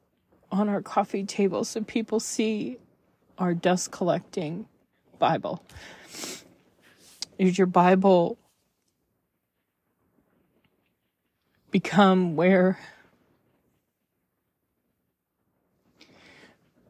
on 0.51 0.67
our 0.71 0.81
coffee 0.81 1.25
table 1.25 1.63
so 1.63 1.83
people 1.83 2.19
see 2.19 2.79
our 3.37 3.53
dust 3.53 3.91
collecting 3.91 4.67
Bible? 5.19 5.63
Is 7.37 7.59
your 7.59 7.67
Bible 7.67 8.39
become 11.71 12.35
where 12.35 12.79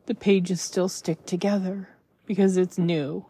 the 0.06 0.14
pages 0.14 0.60
still 0.60 0.88
stick 0.88 1.24
together 1.26 1.88
because 2.26 2.56
it's 2.56 2.78
new? 2.78 3.26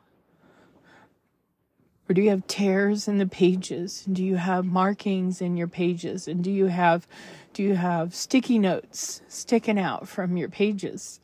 Or 2.08 2.14
do 2.14 2.22
you 2.22 2.30
have 2.30 2.46
tears 2.46 3.08
in 3.08 3.18
the 3.18 3.26
pages? 3.26 4.04
Do 4.10 4.24
you 4.24 4.36
have 4.36 4.64
markings 4.64 5.40
in 5.40 5.56
your 5.56 5.68
pages? 5.68 6.28
And 6.28 6.42
do 6.42 6.50
you 6.50 6.66
have 6.66 7.06
do 7.52 7.62
you 7.62 7.74
have 7.74 8.14
sticky 8.14 8.58
notes 8.58 9.22
sticking 9.28 9.78
out 9.78 10.08
from 10.08 10.36
your 10.36 10.48
pages? 10.48 11.20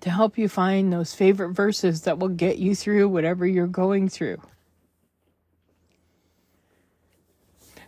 to 0.00 0.10
help 0.10 0.38
you 0.38 0.48
find 0.48 0.92
those 0.92 1.14
favorite 1.14 1.50
verses 1.50 2.02
that 2.02 2.18
will 2.18 2.28
get 2.28 2.58
you 2.58 2.74
through 2.74 3.08
whatever 3.08 3.46
you're 3.46 3.66
going 3.66 4.08
through. 4.08 4.40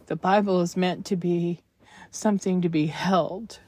The 0.06 0.16
Bible 0.16 0.60
is 0.60 0.76
meant 0.76 1.06
to 1.06 1.16
be 1.16 1.62
something 2.10 2.60
to 2.60 2.68
be 2.68 2.86
held. 2.86 3.60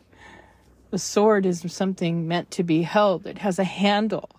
The 0.94 1.00
sword 1.00 1.44
is 1.44 1.64
something 1.72 2.28
meant 2.28 2.52
to 2.52 2.62
be 2.62 2.82
held. 2.82 3.26
It 3.26 3.38
has 3.38 3.58
a 3.58 3.64
handle 3.64 4.30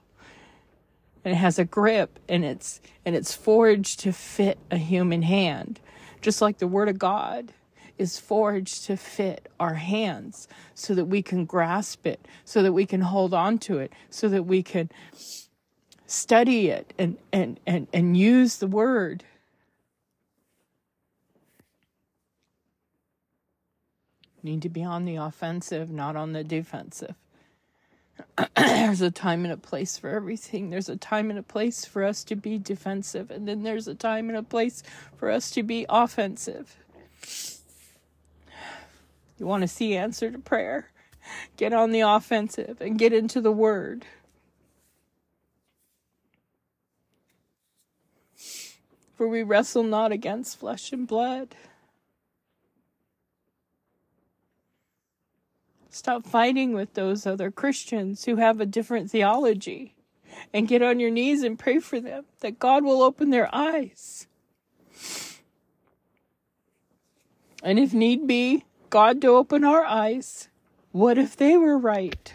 and 1.26 1.34
it 1.34 1.38
has 1.38 1.60
a 1.60 1.66
grip 1.66 2.18
and 2.30 2.46
it's 2.46 2.80
and 3.06 3.14
it's 3.14 3.36
forged 3.36 4.00
to 4.00 4.14
fit 4.14 4.58
a 4.72 4.78
human 4.78 5.24
hand, 5.24 5.82
just 6.22 6.42
like 6.42 6.60
the 6.60 6.68
word 6.68 6.88
of 6.88 6.98
God 6.98 7.52
is 7.98 8.22
forged 8.22 8.86
to 8.86 8.96
fit 8.96 9.50
our 9.60 9.74
hands 9.74 10.48
so 10.74 10.96
that 10.96 11.04
we 11.04 11.22
can 11.22 11.44
grasp 11.44 12.08
it, 12.08 12.26
so 12.46 12.64
that 12.64 12.72
we 12.72 12.86
can 12.86 13.02
hold 13.02 13.34
on 13.34 13.58
to 13.58 13.80
it, 13.80 13.92
so 14.10 14.30
that 14.30 14.44
we 14.44 14.64
can 14.64 14.90
study 16.08 16.70
it 16.70 16.94
and, 16.98 17.18
and, 17.34 17.60
and, 17.68 17.86
and 17.92 18.16
use 18.16 18.60
the 18.60 18.68
word. 18.68 19.26
Need 24.46 24.62
to 24.62 24.70
be 24.70 24.84
on 24.84 25.06
the 25.06 25.16
offensive, 25.16 25.90
not 25.90 26.16
on 26.16 26.34
the 26.34 26.44
defensive. 26.44 27.16
there's 28.56 29.02
a 29.02 29.10
time 29.10 29.44
and 29.44 29.52
a 29.52 29.58
place 29.58 29.98
for 29.98 30.12
everything. 30.12 30.70
There's 30.70 30.88
a 30.88 30.96
time 30.96 31.32
and 31.32 31.40
a 31.40 31.44
place 31.44 31.84
for 31.84 32.04
us 32.04 32.24
to 32.26 32.36
be 32.36 32.60
defensive, 32.60 33.32
and 33.32 33.48
then 33.48 33.64
there's 33.64 33.88
a 33.88 33.96
time 33.96 34.30
and 34.30 34.38
a 34.38 34.44
place 34.44 34.84
for 35.18 35.32
us 35.32 35.50
to 35.50 35.64
be 35.64 35.88
offensive. 35.90 36.76
You 39.40 39.48
want 39.48 39.64
to 39.64 39.68
see 39.68 39.98
answer 39.98 40.30
to 40.30 40.38
prayer? 40.38 40.92
Get 41.58 41.74
on 41.74 41.92
the 41.92 42.02
offensive 42.02 42.80
and 42.82 43.00
get 43.00 43.14
into 43.14 43.42
the 43.42 43.52
word. 43.52 44.06
For 49.16 49.28
we 49.28 49.42
wrestle 49.42 49.82
not 49.82 50.12
against 50.12 50.60
flesh 50.60 50.94
and 50.94 51.08
blood. 51.08 51.56
Stop 55.96 56.28
fighting 56.28 56.74
with 56.74 56.94
those 56.94 57.26
other 57.26 57.50
Christians 57.50 58.26
who 58.26 58.36
have 58.36 58.60
a 58.60 58.66
different 58.66 59.10
theology 59.10 59.96
and 60.54 60.68
get 60.68 60.82
on 60.82 61.00
your 61.00 61.10
knees 61.10 61.42
and 61.42 61.58
pray 61.58 61.80
for 61.80 62.02
them 62.02 62.26
that 62.42 62.60
God 62.60 62.84
will 62.84 63.02
open 63.02 63.30
their 63.30 63.48
eyes. 63.56 64.28
And 67.64 67.80
if 67.80 67.94
need 67.94 68.28
be, 68.28 68.66
God 68.90 69.22
to 69.22 69.30
open 69.30 69.64
our 69.64 69.86
eyes. 69.86 70.50
What 70.92 71.18
if 71.18 71.38
they 71.38 71.56
were 71.56 71.78
right? 71.78 72.34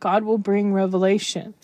God 0.00 0.24
will 0.24 0.38
bring 0.38 0.72
revelation 0.72 1.54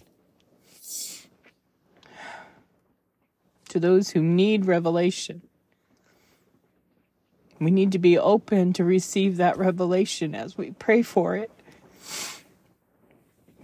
to 3.70 3.80
those 3.80 4.10
who 4.10 4.22
need 4.22 4.66
revelation. 4.66 5.42
We 7.58 7.70
need 7.70 7.92
to 7.92 7.98
be 7.98 8.18
open 8.18 8.72
to 8.74 8.84
receive 8.84 9.36
that 9.36 9.56
revelation 9.56 10.34
as 10.34 10.58
we 10.58 10.72
pray 10.72 11.02
for 11.02 11.36
it. 11.36 11.50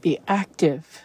Be 0.01 0.19
active. 0.27 1.03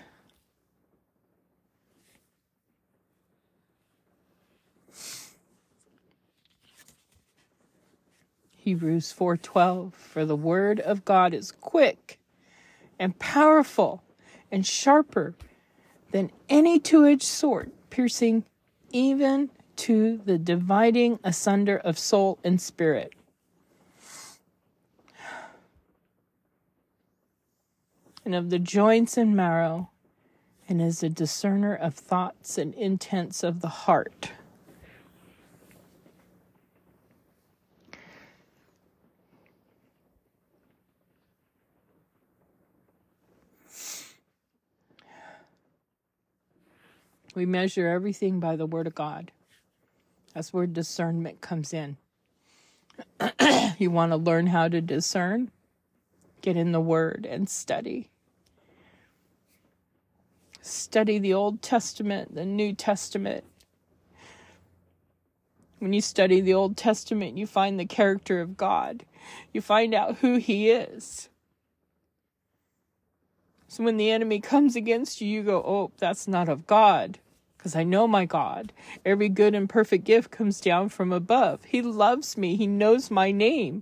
Hebrews 8.65 9.13
4:12 9.13 9.93
For 9.93 10.25
the 10.25 10.35
word 10.35 10.79
of 10.79 11.05
God 11.05 11.33
is 11.33 11.51
quick 11.51 12.19
and 12.97 13.19
powerful 13.19 14.01
and 14.51 14.65
sharper 14.65 15.35
than 16.11 16.31
any 16.49 16.79
two-edged 16.79 17.21
sword, 17.21 17.71
piercing 17.89 18.45
even 18.91 19.51
to 19.77 20.17
the 20.17 20.37
dividing 20.37 21.19
asunder 21.23 21.77
of 21.77 21.97
soul 21.97 22.39
and 22.43 22.59
spirit. 22.61 23.13
And 28.23 28.33
of 28.33 28.49
the 28.49 28.59
joints 28.59 29.17
and 29.17 29.35
marrow, 29.35 29.91
and 30.67 30.81
is 30.81 31.03
a 31.03 31.09
discerner 31.09 31.75
of 31.75 31.93
thoughts 31.93 32.57
and 32.57 32.73
intents 32.73 33.43
of 33.43 33.61
the 33.61 33.67
heart. 33.67 34.31
We 47.35 47.45
measure 47.45 47.87
everything 47.87 48.39
by 48.39 48.55
the 48.55 48.65
Word 48.65 48.87
of 48.87 48.95
God. 48.95 49.31
That's 50.35 50.51
where 50.51 50.67
discernment 50.67 51.39
comes 51.39 51.73
in. 51.73 51.95
you 53.79 53.89
want 53.89 54.11
to 54.11 54.17
learn 54.17 54.47
how 54.47 54.67
to 54.67 54.81
discern? 54.81 55.49
Get 56.41 56.57
in 56.57 56.73
the 56.73 56.81
Word 56.81 57.25
and 57.27 57.49
study. 57.49 58.09
Study 60.61 61.19
the 61.19 61.33
Old 61.33 61.61
Testament, 61.61 62.35
the 62.35 62.45
New 62.45 62.73
Testament. 62.73 63.45
When 65.79 65.93
you 65.93 66.01
study 66.01 66.41
the 66.41 66.53
Old 66.53 66.75
Testament, 66.75 67.37
you 67.37 67.47
find 67.47 67.79
the 67.79 67.85
character 67.85 68.41
of 68.41 68.57
God. 68.57 69.05
You 69.53 69.61
find 69.61 69.93
out 69.93 70.17
who 70.17 70.35
He 70.35 70.69
is. 70.69 71.29
So 73.69 73.85
when 73.85 73.95
the 73.95 74.11
enemy 74.11 74.41
comes 74.41 74.75
against 74.75 75.21
you, 75.21 75.29
you 75.29 75.43
go, 75.43 75.63
Oh, 75.65 75.91
that's 75.97 76.27
not 76.27 76.49
of 76.49 76.67
God 76.67 77.19
because 77.65 77.75
I 77.75 77.83
know 77.83 78.07
my 78.07 78.25
God. 78.25 78.71
Every 79.03 79.27
good 79.27 79.55
and 79.55 79.67
perfect 79.67 80.03
gift 80.03 80.29
comes 80.29 80.61
down 80.61 80.89
from 80.89 81.11
above. 81.11 81.63
He 81.63 81.81
loves 81.81 82.37
me. 82.37 82.55
He 82.55 82.67
knows 82.67 83.09
my 83.09 83.31
name. 83.31 83.81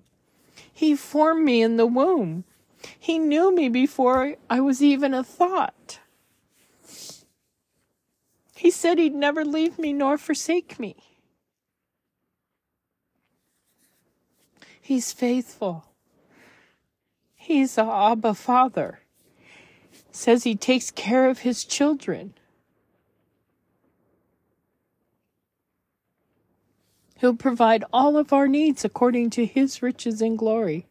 He 0.72 0.96
formed 0.96 1.44
me 1.44 1.62
in 1.62 1.76
the 1.76 1.86
womb. 1.86 2.46
He 2.98 3.20
knew 3.20 3.54
me 3.54 3.68
before 3.68 4.36
I 4.50 4.62
was 4.62 4.82
even 4.82 5.14
a 5.14 5.22
thought. 5.22 6.00
He 8.56 8.72
said 8.72 9.00
he'd 9.00 9.14
never 9.14 9.44
leave 9.44 9.78
me 9.78 9.92
nor 9.92 10.18
forsake 10.18 10.80
me. 10.80 10.96
He's 14.80 15.12
faithful. 15.12 15.88
He's 17.36 17.78
a 17.78 17.84
Abba 17.84 18.34
Father. 18.34 19.02
Says 20.14 20.46
he 20.46 20.56
takes 20.56 20.90
care 20.90 21.30
of 21.30 21.40
his 21.40 21.66
children. 21.66 22.36
He'll 27.24 27.34
provide 27.34 27.86
all 27.94 28.18
of 28.18 28.34
our 28.34 28.50
needs 28.50 28.84
according 28.84 29.30
to 29.30 29.46
his 29.46 29.82
riches 29.82 30.22
and 30.22 30.38
glory. 30.38 30.88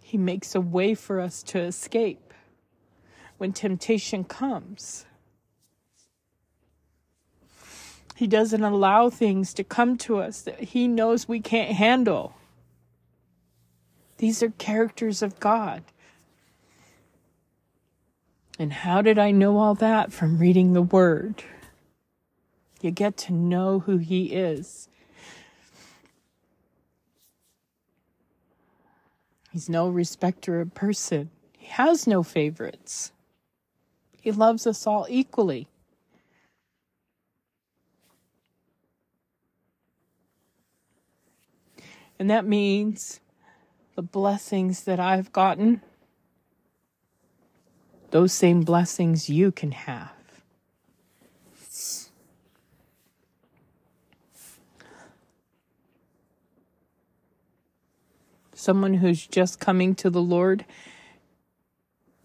He 0.00 0.18
makes 0.18 0.56
a 0.56 0.60
way 0.60 0.96
for 0.96 1.20
us 1.20 1.44
to 1.44 1.60
escape 1.60 2.34
when 3.38 3.52
temptation 3.52 4.24
comes. 4.24 5.06
He 8.16 8.26
doesn't 8.26 8.64
allow 8.64 9.10
things 9.10 9.54
to 9.54 9.62
come 9.62 9.96
to 9.98 10.18
us 10.18 10.42
that 10.42 10.58
he 10.58 10.88
knows 10.88 11.28
we 11.28 11.38
can't 11.38 11.70
handle. 11.70 12.34
These 14.16 14.42
are 14.42 14.50
characters 14.50 15.22
of 15.22 15.38
God. 15.38 15.84
And 18.58 18.72
how 18.72 19.02
did 19.02 19.20
I 19.20 19.30
know 19.30 19.58
all 19.58 19.76
that? 19.76 20.12
From 20.12 20.38
reading 20.38 20.72
the 20.72 20.82
Word. 20.82 21.44
You 22.82 22.90
get 22.90 23.16
to 23.18 23.32
know 23.32 23.78
who 23.78 23.96
He 23.96 24.34
is. 24.34 24.88
He's 29.52 29.68
no 29.68 29.88
respecter 29.88 30.60
of 30.60 30.74
person. 30.74 31.30
He 31.56 31.66
has 31.66 32.06
no 32.06 32.22
favorites. 32.22 33.12
He 34.20 34.32
loves 34.32 34.66
us 34.66 34.86
all 34.86 35.06
equally. 35.08 35.68
And 42.18 42.30
that 42.30 42.46
means 42.46 43.20
the 43.94 44.02
blessings 44.02 44.84
that 44.84 44.98
I've 44.98 45.32
gotten, 45.32 45.82
those 48.10 48.32
same 48.32 48.62
blessings 48.62 49.28
you 49.28 49.52
can 49.52 49.72
have. 49.72 50.21
Someone 58.62 58.94
who's 58.94 59.26
just 59.26 59.58
coming 59.58 59.92
to 59.96 60.08
the 60.08 60.22
Lord 60.22 60.64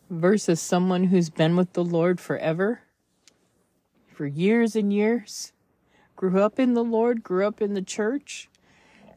versus 0.09 0.61
someone 0.61 1.05
who's 1.05 1.31
been 1.31 1.55
with 1.55 1.73
the 1.73 1.83
Lord 1.83 2.19
forever, 2.19 2.81
for 4.07 4.27
years 4.27 4.75
and 4.75 4.93
years, 4.93 5.51
grew 6.15 6.41
up 6.41 6.59
in 6.59 6.75
the 6.75 6.83
Lord, 6.83 7.23
grew 7.23 7.47
up 7.47 7.59
in 7.59 7.73
the 7.73 7.81
church, 7.81 8.49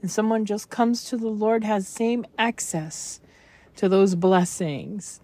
and 0.01 0.11
someone 0.11 0.47
just 0.47 0.71
comes 0.71 1.05
to 1.05 1.19
the 1.19 1.29
Lord 1.29 1.63
has 1.63 1.87
same 1.87 2.25
access 2.39 3.21
to 3.77 3.89
those 3.89 4.15
blessings 4.15 5.21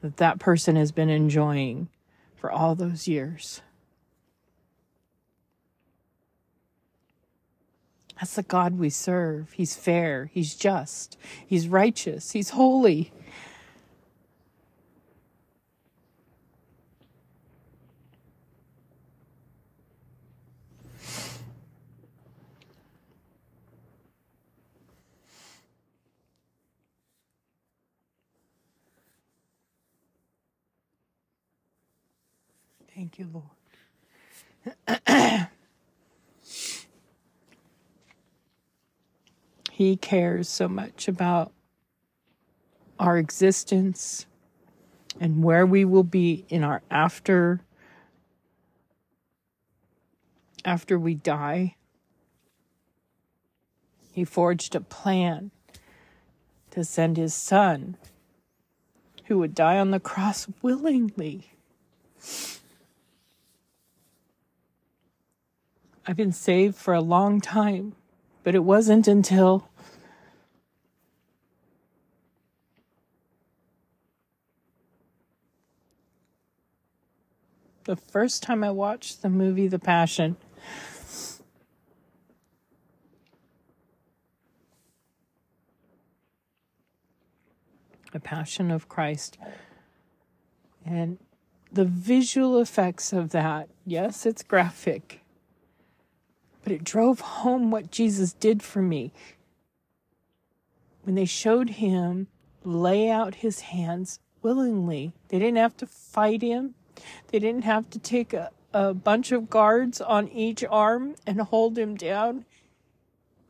that 0.00 0.16
that 0.16 0.38
person 0.38 0.74
has 0.74 0.90
been 0.90 1.10
enjoying 1.10 1.88
for 2.34 2.50
all 2.50 2.74
those 2.74 3.06
years. 3.06 3.60
That's 8.16 8.34
the 8.34 8.42
God 8.42 8.78
we 8.78 8.90
serve. 8.90 9.52
He's 9.52 9.76
fair, 9.76 10.30
He's 10.32 10.54
just, 10.54 11.18
He's 11.46 11.68
righteous, 11.68 12.32
He's 12.32 12.50
holy. 12.50 13.12
Thank 32.94 33.18
you, 33.18 33.28
Lord. 33.30 33.44
He 39.76 39.94
cares 39.94 40.48
so 40.48 40.68
much 40.68 41.06
about 41.06 41.52
our 42.98 43.18
existence 43.18 44.24
and 45.20 45.44
where 45.44 45.66
we 45.66 45.84
will 45.84 46.02
be 46.02 46.46
in 46.48 46.64
our 46.64 46.80
after 46.90 47.60
after 50.64 50.98
we 50.98 51.14
die. 51.14 51.76
He 54.12 54.24
forged 54.24 54.74
a 54.74 54.80
plan 54.80 55.50
to 56.70 56.82
send 56.82 57.18
his 57.18 57.34
son 57.34 57.98
who 59.26 59.36
would 59.36 59.54
die 59.54 59.78
on 59.78 59.90
the 59.90 60.00
cross 60.00 60.46
willingly. 60.62 61.50
I've 66.06 66.16
been 66.16 66.32
saved 66.32 66.76
for 66.76 66.94
a 66.94 67.02
long 67.02 67.42
time, 67.42 67.94
but 68.46 68.54
it 68.54 68.62
wasn't 68.62 69.08
until 69.08 69.68
the 77.82 77.96
first 77.96 78.44
time 78.44 78.62
I 78.62 78.70
watched 78.70 79.20
the 79.20 79.28
movie 79.28 79.66
The 79.66 79.80
Passion. 79.80 80.36
The 88.12 88.20
Passion 88.20 88.70
of 88.70 88.88
Christ. 88.88 89.38
And 90.84 91.18
the 91.72 91.84
visual 91.84 92.60
effects 92.60 93.12
of 93.12 93.30
that, 93.30 93.68
yes, 93.84 94.24
it's 94.24 94.44
graphic, 94.44 95.22
but 96.66 96.72
it 96.72 96.82
drove 96.82 97.20
home 97.20 97.70
what 97.70 97.92
Jesus 97.92 98.32
did 98.32 98.60
for 98.60 98.82
me. 98.82 99.12
When 101.04 101.14
they 101.14 101.24
showed 101.24 101.70
him 101.70 102.26
lay 102.64 103.08
out 103.08 103.36
his 103.36 103.60
hands 103.60 104.18
willingly, 104.42 105.12
they 105.28 105.38
didn't 105.38 105.58
have 105.58 105.76
to 105.76 105.86
fight 105.86 106.42
him, 106.42 106.74
they 107.28 107.38
didn't 107.38 107.62
have 107.62 107.88
to 107.90 108.00
take 108.00 108.32
a, 108.32 108.50
a 108.74 108.92
bunch 108.94 109.30
of 109.30 109.48
guards 109.48 110.00
on 110.00 110.26
each 110.26 110.64
arm 110.64 111.14
and 111.24 111.40
hold 111.40 111.78
him 111.78 111.94
down. 111.94 112.44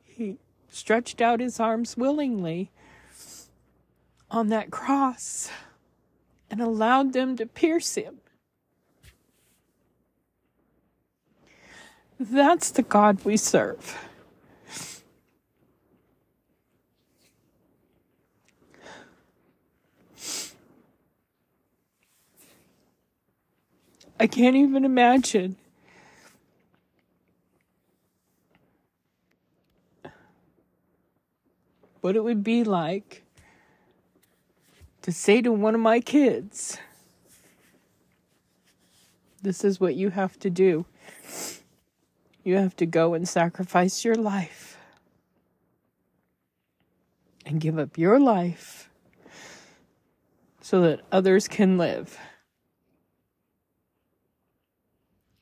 He 0.05 0.37
stretched 0.69 1.23
out 1.23 1.41
his 1.41 1.59
arms 1.59 1.97
willingly 1.97 2.71
on 4.31 4.49
that 4.49 4.71
cross 4.71 5.49
and 6.51 6.61
allowed 6.61 7.15
them 7.15 7.35
to 7.37 7.47
pierce 7.47 7.95
him. 7.95 8.19
That's 12.19 12.71
the 12.71 12.83
God 12.83 13.25
we 13.25 13.37
serve. 13.37 13.99
I 24.19 24.27
can't 24.27 24.57
even 24.57 24.85
imagine. 24.85 25.57
What 32.01 32.17
it 32.17 32.25
would 32.25 32.43
be 32.43 32.65
like 32.65 33.25
to 35.03 35.13
say 35.13 35.43
to 35.43 35.53
one 35.53 35.75
of 35.75 35.81
my 35.81 36.01
kids, 36.01 36.79
This 39.43 39.65
is 39.65 39.79
what 39.79 39.95
you 39.95 40.11
have 40.11 40.39
to 40.41 40.51
do. 40.51 40.87
You 42.47 42.57
have 42.59 42.77
to 42.77 42.87
go 42.87 43.15
and 43.15 43.29
sacrifice 43.29 44.05
your 44.05 44.15
life 44.15 44.79
and 47.45 47.61
give 47.61 47.77
up 47.77 47.99
your 47.99 48.21
life 48.21 48.89
so 50.61 50.81
that 50.83 51.01
others 51.11 51.49
can 51.49 51.77
live. 51.77 52.17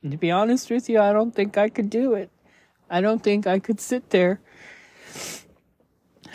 And 0.03 0.13
to 0.13 0.17
be 0.17 0.31
honest 0.31 0.71
with 0.71 0.89
you, 0.89 0.99
I 0.99 1.13
don't 1.13 1.35
think 1.35 1.59
I 1.59 1.69
could 1.69 1.91
do 1.91 2.15
it. 2.15 2.31
I 2.89 3.03
don't 3.03 3.23
think 3.23 3.47
I 3.47 3.59
could 3.59 3.81
sit 3.83 4.09
there 4.09 4.41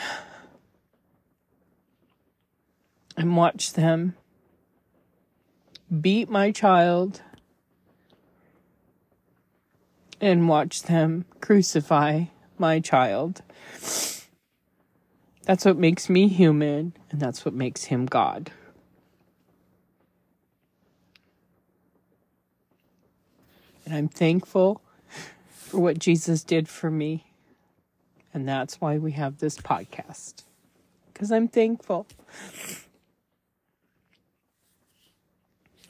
and 3.18 3.36
watch 3.36 3.74
them 3.74 4.16
beat 6.00 6.30
my 6.30 6.52
child 6.52 7.24
and 10.22 10.50
watch 10.50 10.84
them 10.84 11.26
crucify 11.42 12.26
my 12.58 12.80
child. 12.80 13.42
That's 15.44 15.66
what 15.66 15.78
makes 15.78 16.10
me 16.10 16.28
human, 16.28 16.94
and 17.10 17.20
that's 17.20 17.44
what 17.44 17.54
makes 17.54 17.86
him 17.86 18.06
God. 18.06 18.52
And 23.86 23.98
I'm 23.98 24.08
thankful 24.08 24.82
for 25.50 25.80
what 25.80 25.98
Jesus 25.98 26.44
did 26.44 26.70
for 26.70 26.92
me. 26.92 27.26
And 28.32 28.48
that's 28.48 28.80
why 28.80 29.00
we 29.00 29.14
have 29.14 29.40
this 29.40 29.58
podcast. 29.58 30.44
Because 31.12 31.32
I'm 31.32 31.48
thankful. 31.48 32.06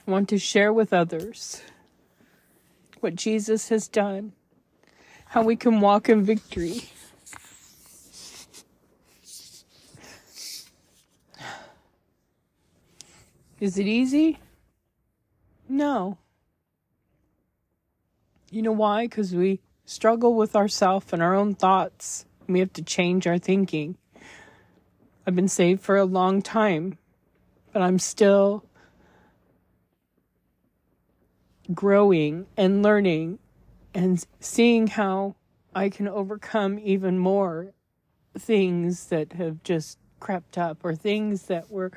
I 0.07 0.11
want 0.11 0.29
to 0.29 0.39
share 0.39 0.71
with 0.71 0.93
others 0.93 1.61
what 3.01 3.15
Jesus 3.15 3.69
has 3.69 3.87
done, 3.87 4.33
how 5.27 5.43
we 5.43 5.55
can 5.55 5.81
walk 5.81 6.09
in 6.09 6.23
victory. 6.23 6.81
Is 13.59 13.77
it 13.77 13.87
easy? 13.87 14.39
No. 15.67 16.17
You 18.51 18.61
know 18.61 18.71
why? 18.71 19.05
Because 19.05 19.35
we 19.35 19.59
struggle 19.85 20.33
with 20.35 20.55
ourself 20.55 21.11
and 21.11 21.21
our 21.21 21.35
own 21.35 21.55
thoughts. 21.55 22.25
We 22.47 22.59
have 22.59 22.73
to 22.73 22.81
change 22.81 23.27
our 23.27 23.37
thinking. 23.37 23.97
I've 25.27 25.35
been 25.35 25.49
saved 25.49 25.81
for 25.81 25.97
a 25.97 26.05
long 26.05 26.41
time, 26.41 26.97
but 27.73 27.81
I'm 27.81 27.99
still 27.99 28.63
growing 31.73 32.47
and 32.57 32.83
learning 32.83 33.39
and 33.93 34.25
seeing 34.39 34.87
how 34.87 35.35
I 35.73 35.89
can 35.89 36.07
overcome 36.07 36.79
even 36.79 37.17
more 37.17 37.73
things 38.37 39.07
that 39.07 39.33
have 39.33 39.63
just 39.63 39.97
crept 40.19 40.57
up 40.57 40.79
or 40.83 40.95
things 40.95 41.43
that 41.43 41.69
were 41.71 41.91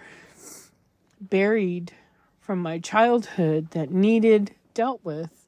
buried 1.21 1.93
from 2.41 2.59
my 2.59 2.79
childhood 2.79 3.71
that 3.71 3.91
needed 3.91 4.55
dealt 4.75 5.05
with 5.05 5.43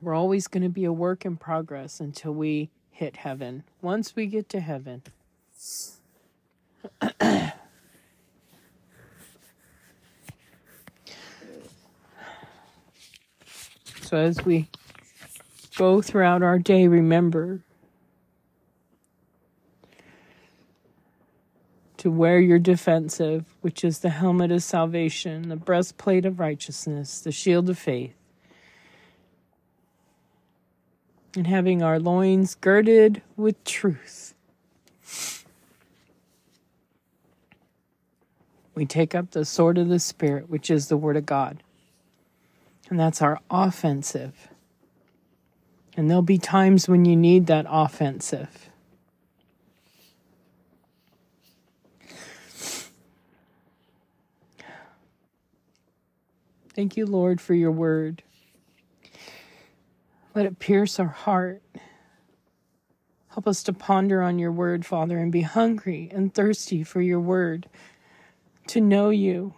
we're 0.00 0.14
always 0.14 0.46
going 0.46 0.62
to 0.62 0.68
be 0.68 0.84
a 0.84 0.92
work 0.92 1.24
in 1.24 1.36
progress 1.36 2.00
until 2.00 2.32
we 2.32 2.70
hit 2.90 3.16
heaven. 3.16 3.64
Once 3.82 4.14
we 4.14 4.26
get 4.26 4.48
to 4.50 4.60
heaven, 4.60 5.02
so 14.08 14.16
as 14.16 14.42
we 14.42 14.70
go 15.76 16.00
throughout 16.00 16.42
our 16.42 16.58
day, 16.58 16.88
remember 16.88 17.60
to 21.98 22.10
wear 22.10 22.40
your 22.40 22.58
defensive, 22.58 23.44
which 23.60 23.84
is 23.84 23.98
the 23.98 24.08
helmet 24.08 24.50
of 24.50 24.62
salvation, 24.62 25.50
the 25.50 25.56
breastplate 25.56 26.24
of 26.24 26.40
righteousness, 26.40 27.20
the 27.20 27.30
shield 27.30 27.68
of 27.68 27.78
faith 27.78 28.14
and 31.36 31.46
having 31.46 31.82
our 31.82 32.00
loins 32.00 32.54
girded 32.54 33.20
with 33.36 33.62
truth. 33.64 34.32
We 38.74 38.86
take 38.86 39.14
up 39.14 39.32
the 39.32 39.44
sword 39.44 39.76
of 39.76 39.88
the 39.88 39.98
Spirit, 39.98 40.48
which 40.48 40.70
is 40.70 40.88
the 40.88 40.96
Word 40.96 41.18
of 41.18 41.26
God. 41.26 41.62
And 42.88 42.98
that's 42.98 43.20
our 43.20 43.40
offensive. 43.50 44.48
And 45.96 46.08
there'll 46.08 46.22
be 46.22 46.38
times 46.38 46.88
when 46.88 47.04
you 47.04 47.16
need 47.16 47.46
that 47.46 47.66
offensive. 47.68 48.70
Thank 56.74 56.96
you, 56.96 57.06
Lord, 57.06 57.40
for 57.40 57.54
your 57.54 57.72
word. 57.72 58.22
Let 60.34 60.46
it 60.46 60.60
pierce 60.60 61.00
our 61.00 61.06
heart. 61.08 61.60
Help 63.30 63.48
us 63.48 63.64
to 63.64 63.72
ponder 63.72 64.22
on 64.22 64.38
your 64.38 64.52
word, 64.52 64.86
Father, 64.86 65.18
and 65.18 65.32
be 65.32 65.40
hungry 65.40 66.08
and 66.12 66.32
thirsty 66.32 66.84
for 66.84 67.00
your 67.00 67.18
word, 67.18 67.68
to 68.68 68.80
know 68.80 69.10
you, 69.10 69.54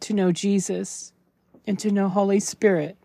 to 0.00 0.12
know 0.12 0.32
Jesus, 0.32 1.14
and 1.70 1.78
to 1.78 1.92
know 1.92 2.08
Holy 2.08 2.40
Spirit. 2.40 2.96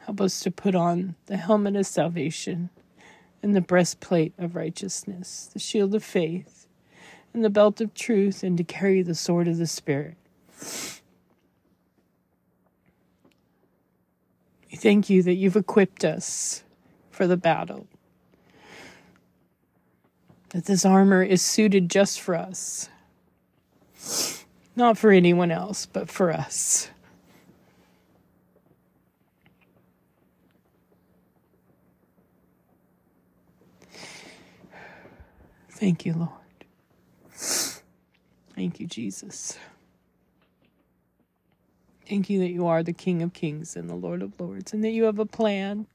Help 0.00 0.20
us 0.20 0.40
to 0.40 0.50
put 0.50 0.74
on 0.74 1.14
the 1.26 1.36
helmet 1.36 1.76
of 1.76 1.86
salvation 1.86 2.70
and 3.40 3.54
the 3.54 3.60
breastplate 3.60 4.32
of 4.36 4.56
righteousness, 4.56 5.48
the 5.52 5.60
shield 5.60 5.94
of 5.94 6.02
faith, 6.02 6.66
and 7.32 7.44
the 7.44 7.50
belt 7.50 7.80
of 7.80 7.94
truth, 7.94 8.42
and 8.42 8.58
to 8.58 8.64
carry 8.64 9.00
the 9.00 9.14
sword 9.14 9.46
of 9.46 9.58
the 9.58 9.68
Spirit. 9.68 10.16
We 14.72 14.76
thank 14.76 15.08
you 15.08 15.22
that 15.22 15.34
you've 15.34 15.54
equipped 15.54 16.04
us 16.04 16.64
for 17.12 17.28
the 17.28 17.36
battle, 17.36 17.86
that 20.50 20.64
this 20.64 20.84
armor 20.84 21.22
is 21.22 21.42
suited 21.42 21.90
just 21.90 22.20
for 22.20 22.34
us, 22.34 22.88
not 24.74 24.96
for 24.96 25.10
anyone 25.10 25.50
else, 25.50 25.86
but 25.86 26.08
for 26.08 26.32
us. 26.32 26.90
Thank 35.70 36.04
you, 36.04 36.14
Lord. 36.14 36.30
Thank 38.54 38.80
you, 38.80 38.86
Jesus. 38.88 39.56
Thank 42.08 42.30
you 42.30 42.40
that 42.40 42.50
you 42.50 42.66
are 42.66 42.82
the 42.82 42.92
King 42.92 43.22
of 43.22 43.32
Kings 43.32 43.76
and 43.76 43.88
the 43.88 43.94
Lord 43.94 44.22
of 44.22 44.32
Lords, 44.40 44.72
and 44.72 44.82
that 44.82 44.90
you 44.90 45.04
have 45.04 45.18
a 45.18 45.26
plan. 45.26 45.86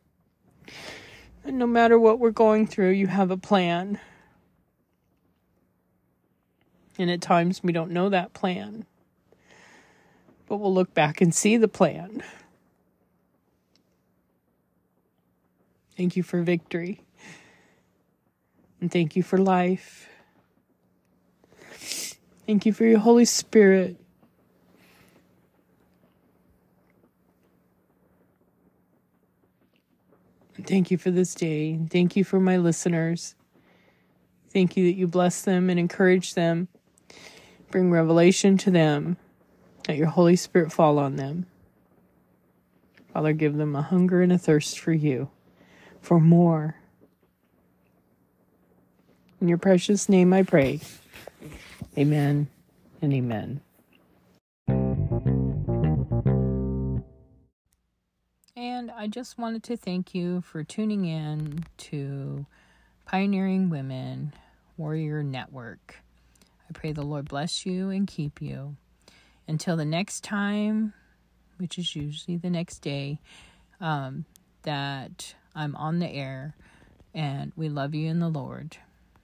And 1.44 1.58
no 1.58 1.68
matter 1.68 2.00
what 2.00 2.20
we're 2.20 2.32
going 2.32 2.68
through, 2.68 2.92
you 2.92 3.08
have 3.08 3.32
a 3.32 3.36
plan. 3.36 4.00
And 6.98 7.10
at 7.10 7.22
times 7.22 7.64
we 7.64 7.72
don't 7.72 7.92
know 7.92 8.10
that 8.10 8.34
plan. 8.34 8.86
But 10.48 10.58
we'll 10.58 10.74
look 10.74 10.94
back 10.94 11.22
and 11.22 11.34
see 11.34 11.58
the 11.58 11.68
plan. 11.68 12.24
Thank 15.98 16.16
you 16.16 16.24
for 16.24 16.42
victory. 16.42 17.02
And 18.82 18.92
thank 18.92 19.16
you 19.16 19.24
for 19.24 19.38
life. 19.38 20.10
Thank 22.46 22.66
you 22.66 22.74
for 22.74 22.84
your 22.84 23.00
Holy 23.00 23.26
Spirit. 23.26 23.98
And 30.58 30.68
thank 30.68 30.92
you 30.92 30.98
for 30.98 31.12
this 31.12 31.34
day. 31.34 31.80
Thank 31.90 32.16
you 32.16 32.24
for 32.24 32.40
my 32.40 32.58
listeners. 32.58 33.36
Thank 34.50 34.78
you 34.78 34.86
that 34.86 34.96
you 34.96 35.08
bless 35.08 35.42
them 35.42 35.70
and 35.70 35.80
encourage 35.80 36.34
them. 36.34 36.68
Bring 37.74 37.90
revelation 37.90 38.56
to 38.60 38.70
them. 38.70 39.18
Let 39.88 39.98
your 39.98 40.06
Holy 40.06 40.36
Spirit 40.36 40.72
fall 40.72 41.00
on 41.00 41.16
them. 41.16 41.48
Father, 43.12 43.34
give 43.34 43.58
them 43.58 43.76
a 43.76 43.82
hunger 43.82 44.22
and 44.22 44.32
a 44.32 44.38
thirst 44.38 44.78
for 44.78 44.94
you, 44.94 45.32
for 46.00 46.20
more 46.20 46.76
in 49.42 49.48
your 49.48 49.58
precious 49.58 50.08
name 50.08 50.34
I 50.34 50.44
pray. 50.44 50.82
Amen 51.98 52.48
and 53.02 53.12
amen. 53.12 53.62
And 58.56 58.92
I 58.92 59.08
just 59.08 59.40
wanted 59.40 59.64
to 59.64 59.78
thank 59.78 60.14
you 60.14 60.42
for 60.42 60.64
tuning 60.64 61.06
in 61.06 61.66
to 61.78 62.46
Pioneering 63.08 63.72
Women 63.72 64.34
Warrior 64.78 65.24
Network. 65.24 66.04
I 66.74 66.80
pray 66.80 66.92
the 66.92 67.04
Lord 67.04 67.30
bless 67.30 67.68
you 67.68 67.92
and 67.92 68.08
keep 68.08 68.42
you. 68.42 68.78
Until 69.48 69.78
the 69.78 69.86
next 69.86 70.24
time, 70.24 70.94
which 71.58 71.78
is 71.78 71.96
usually 71.96 72.36
the 72.36 72.50
next 72.50 72.80
day, 72.80 73.20
um, 73.80 74.26
that 74.64 75.36
I'm 75.54 75.76
on 75.76 76.00
the 76.00 76.10
air, 76.10 76.56
and 77.14 77.52
we 77.56 77.70
love 77.70 77.94
you 77.94 78.10
in 78.10 78.20
the 78.20 78.28
Lord. 78.28 78.78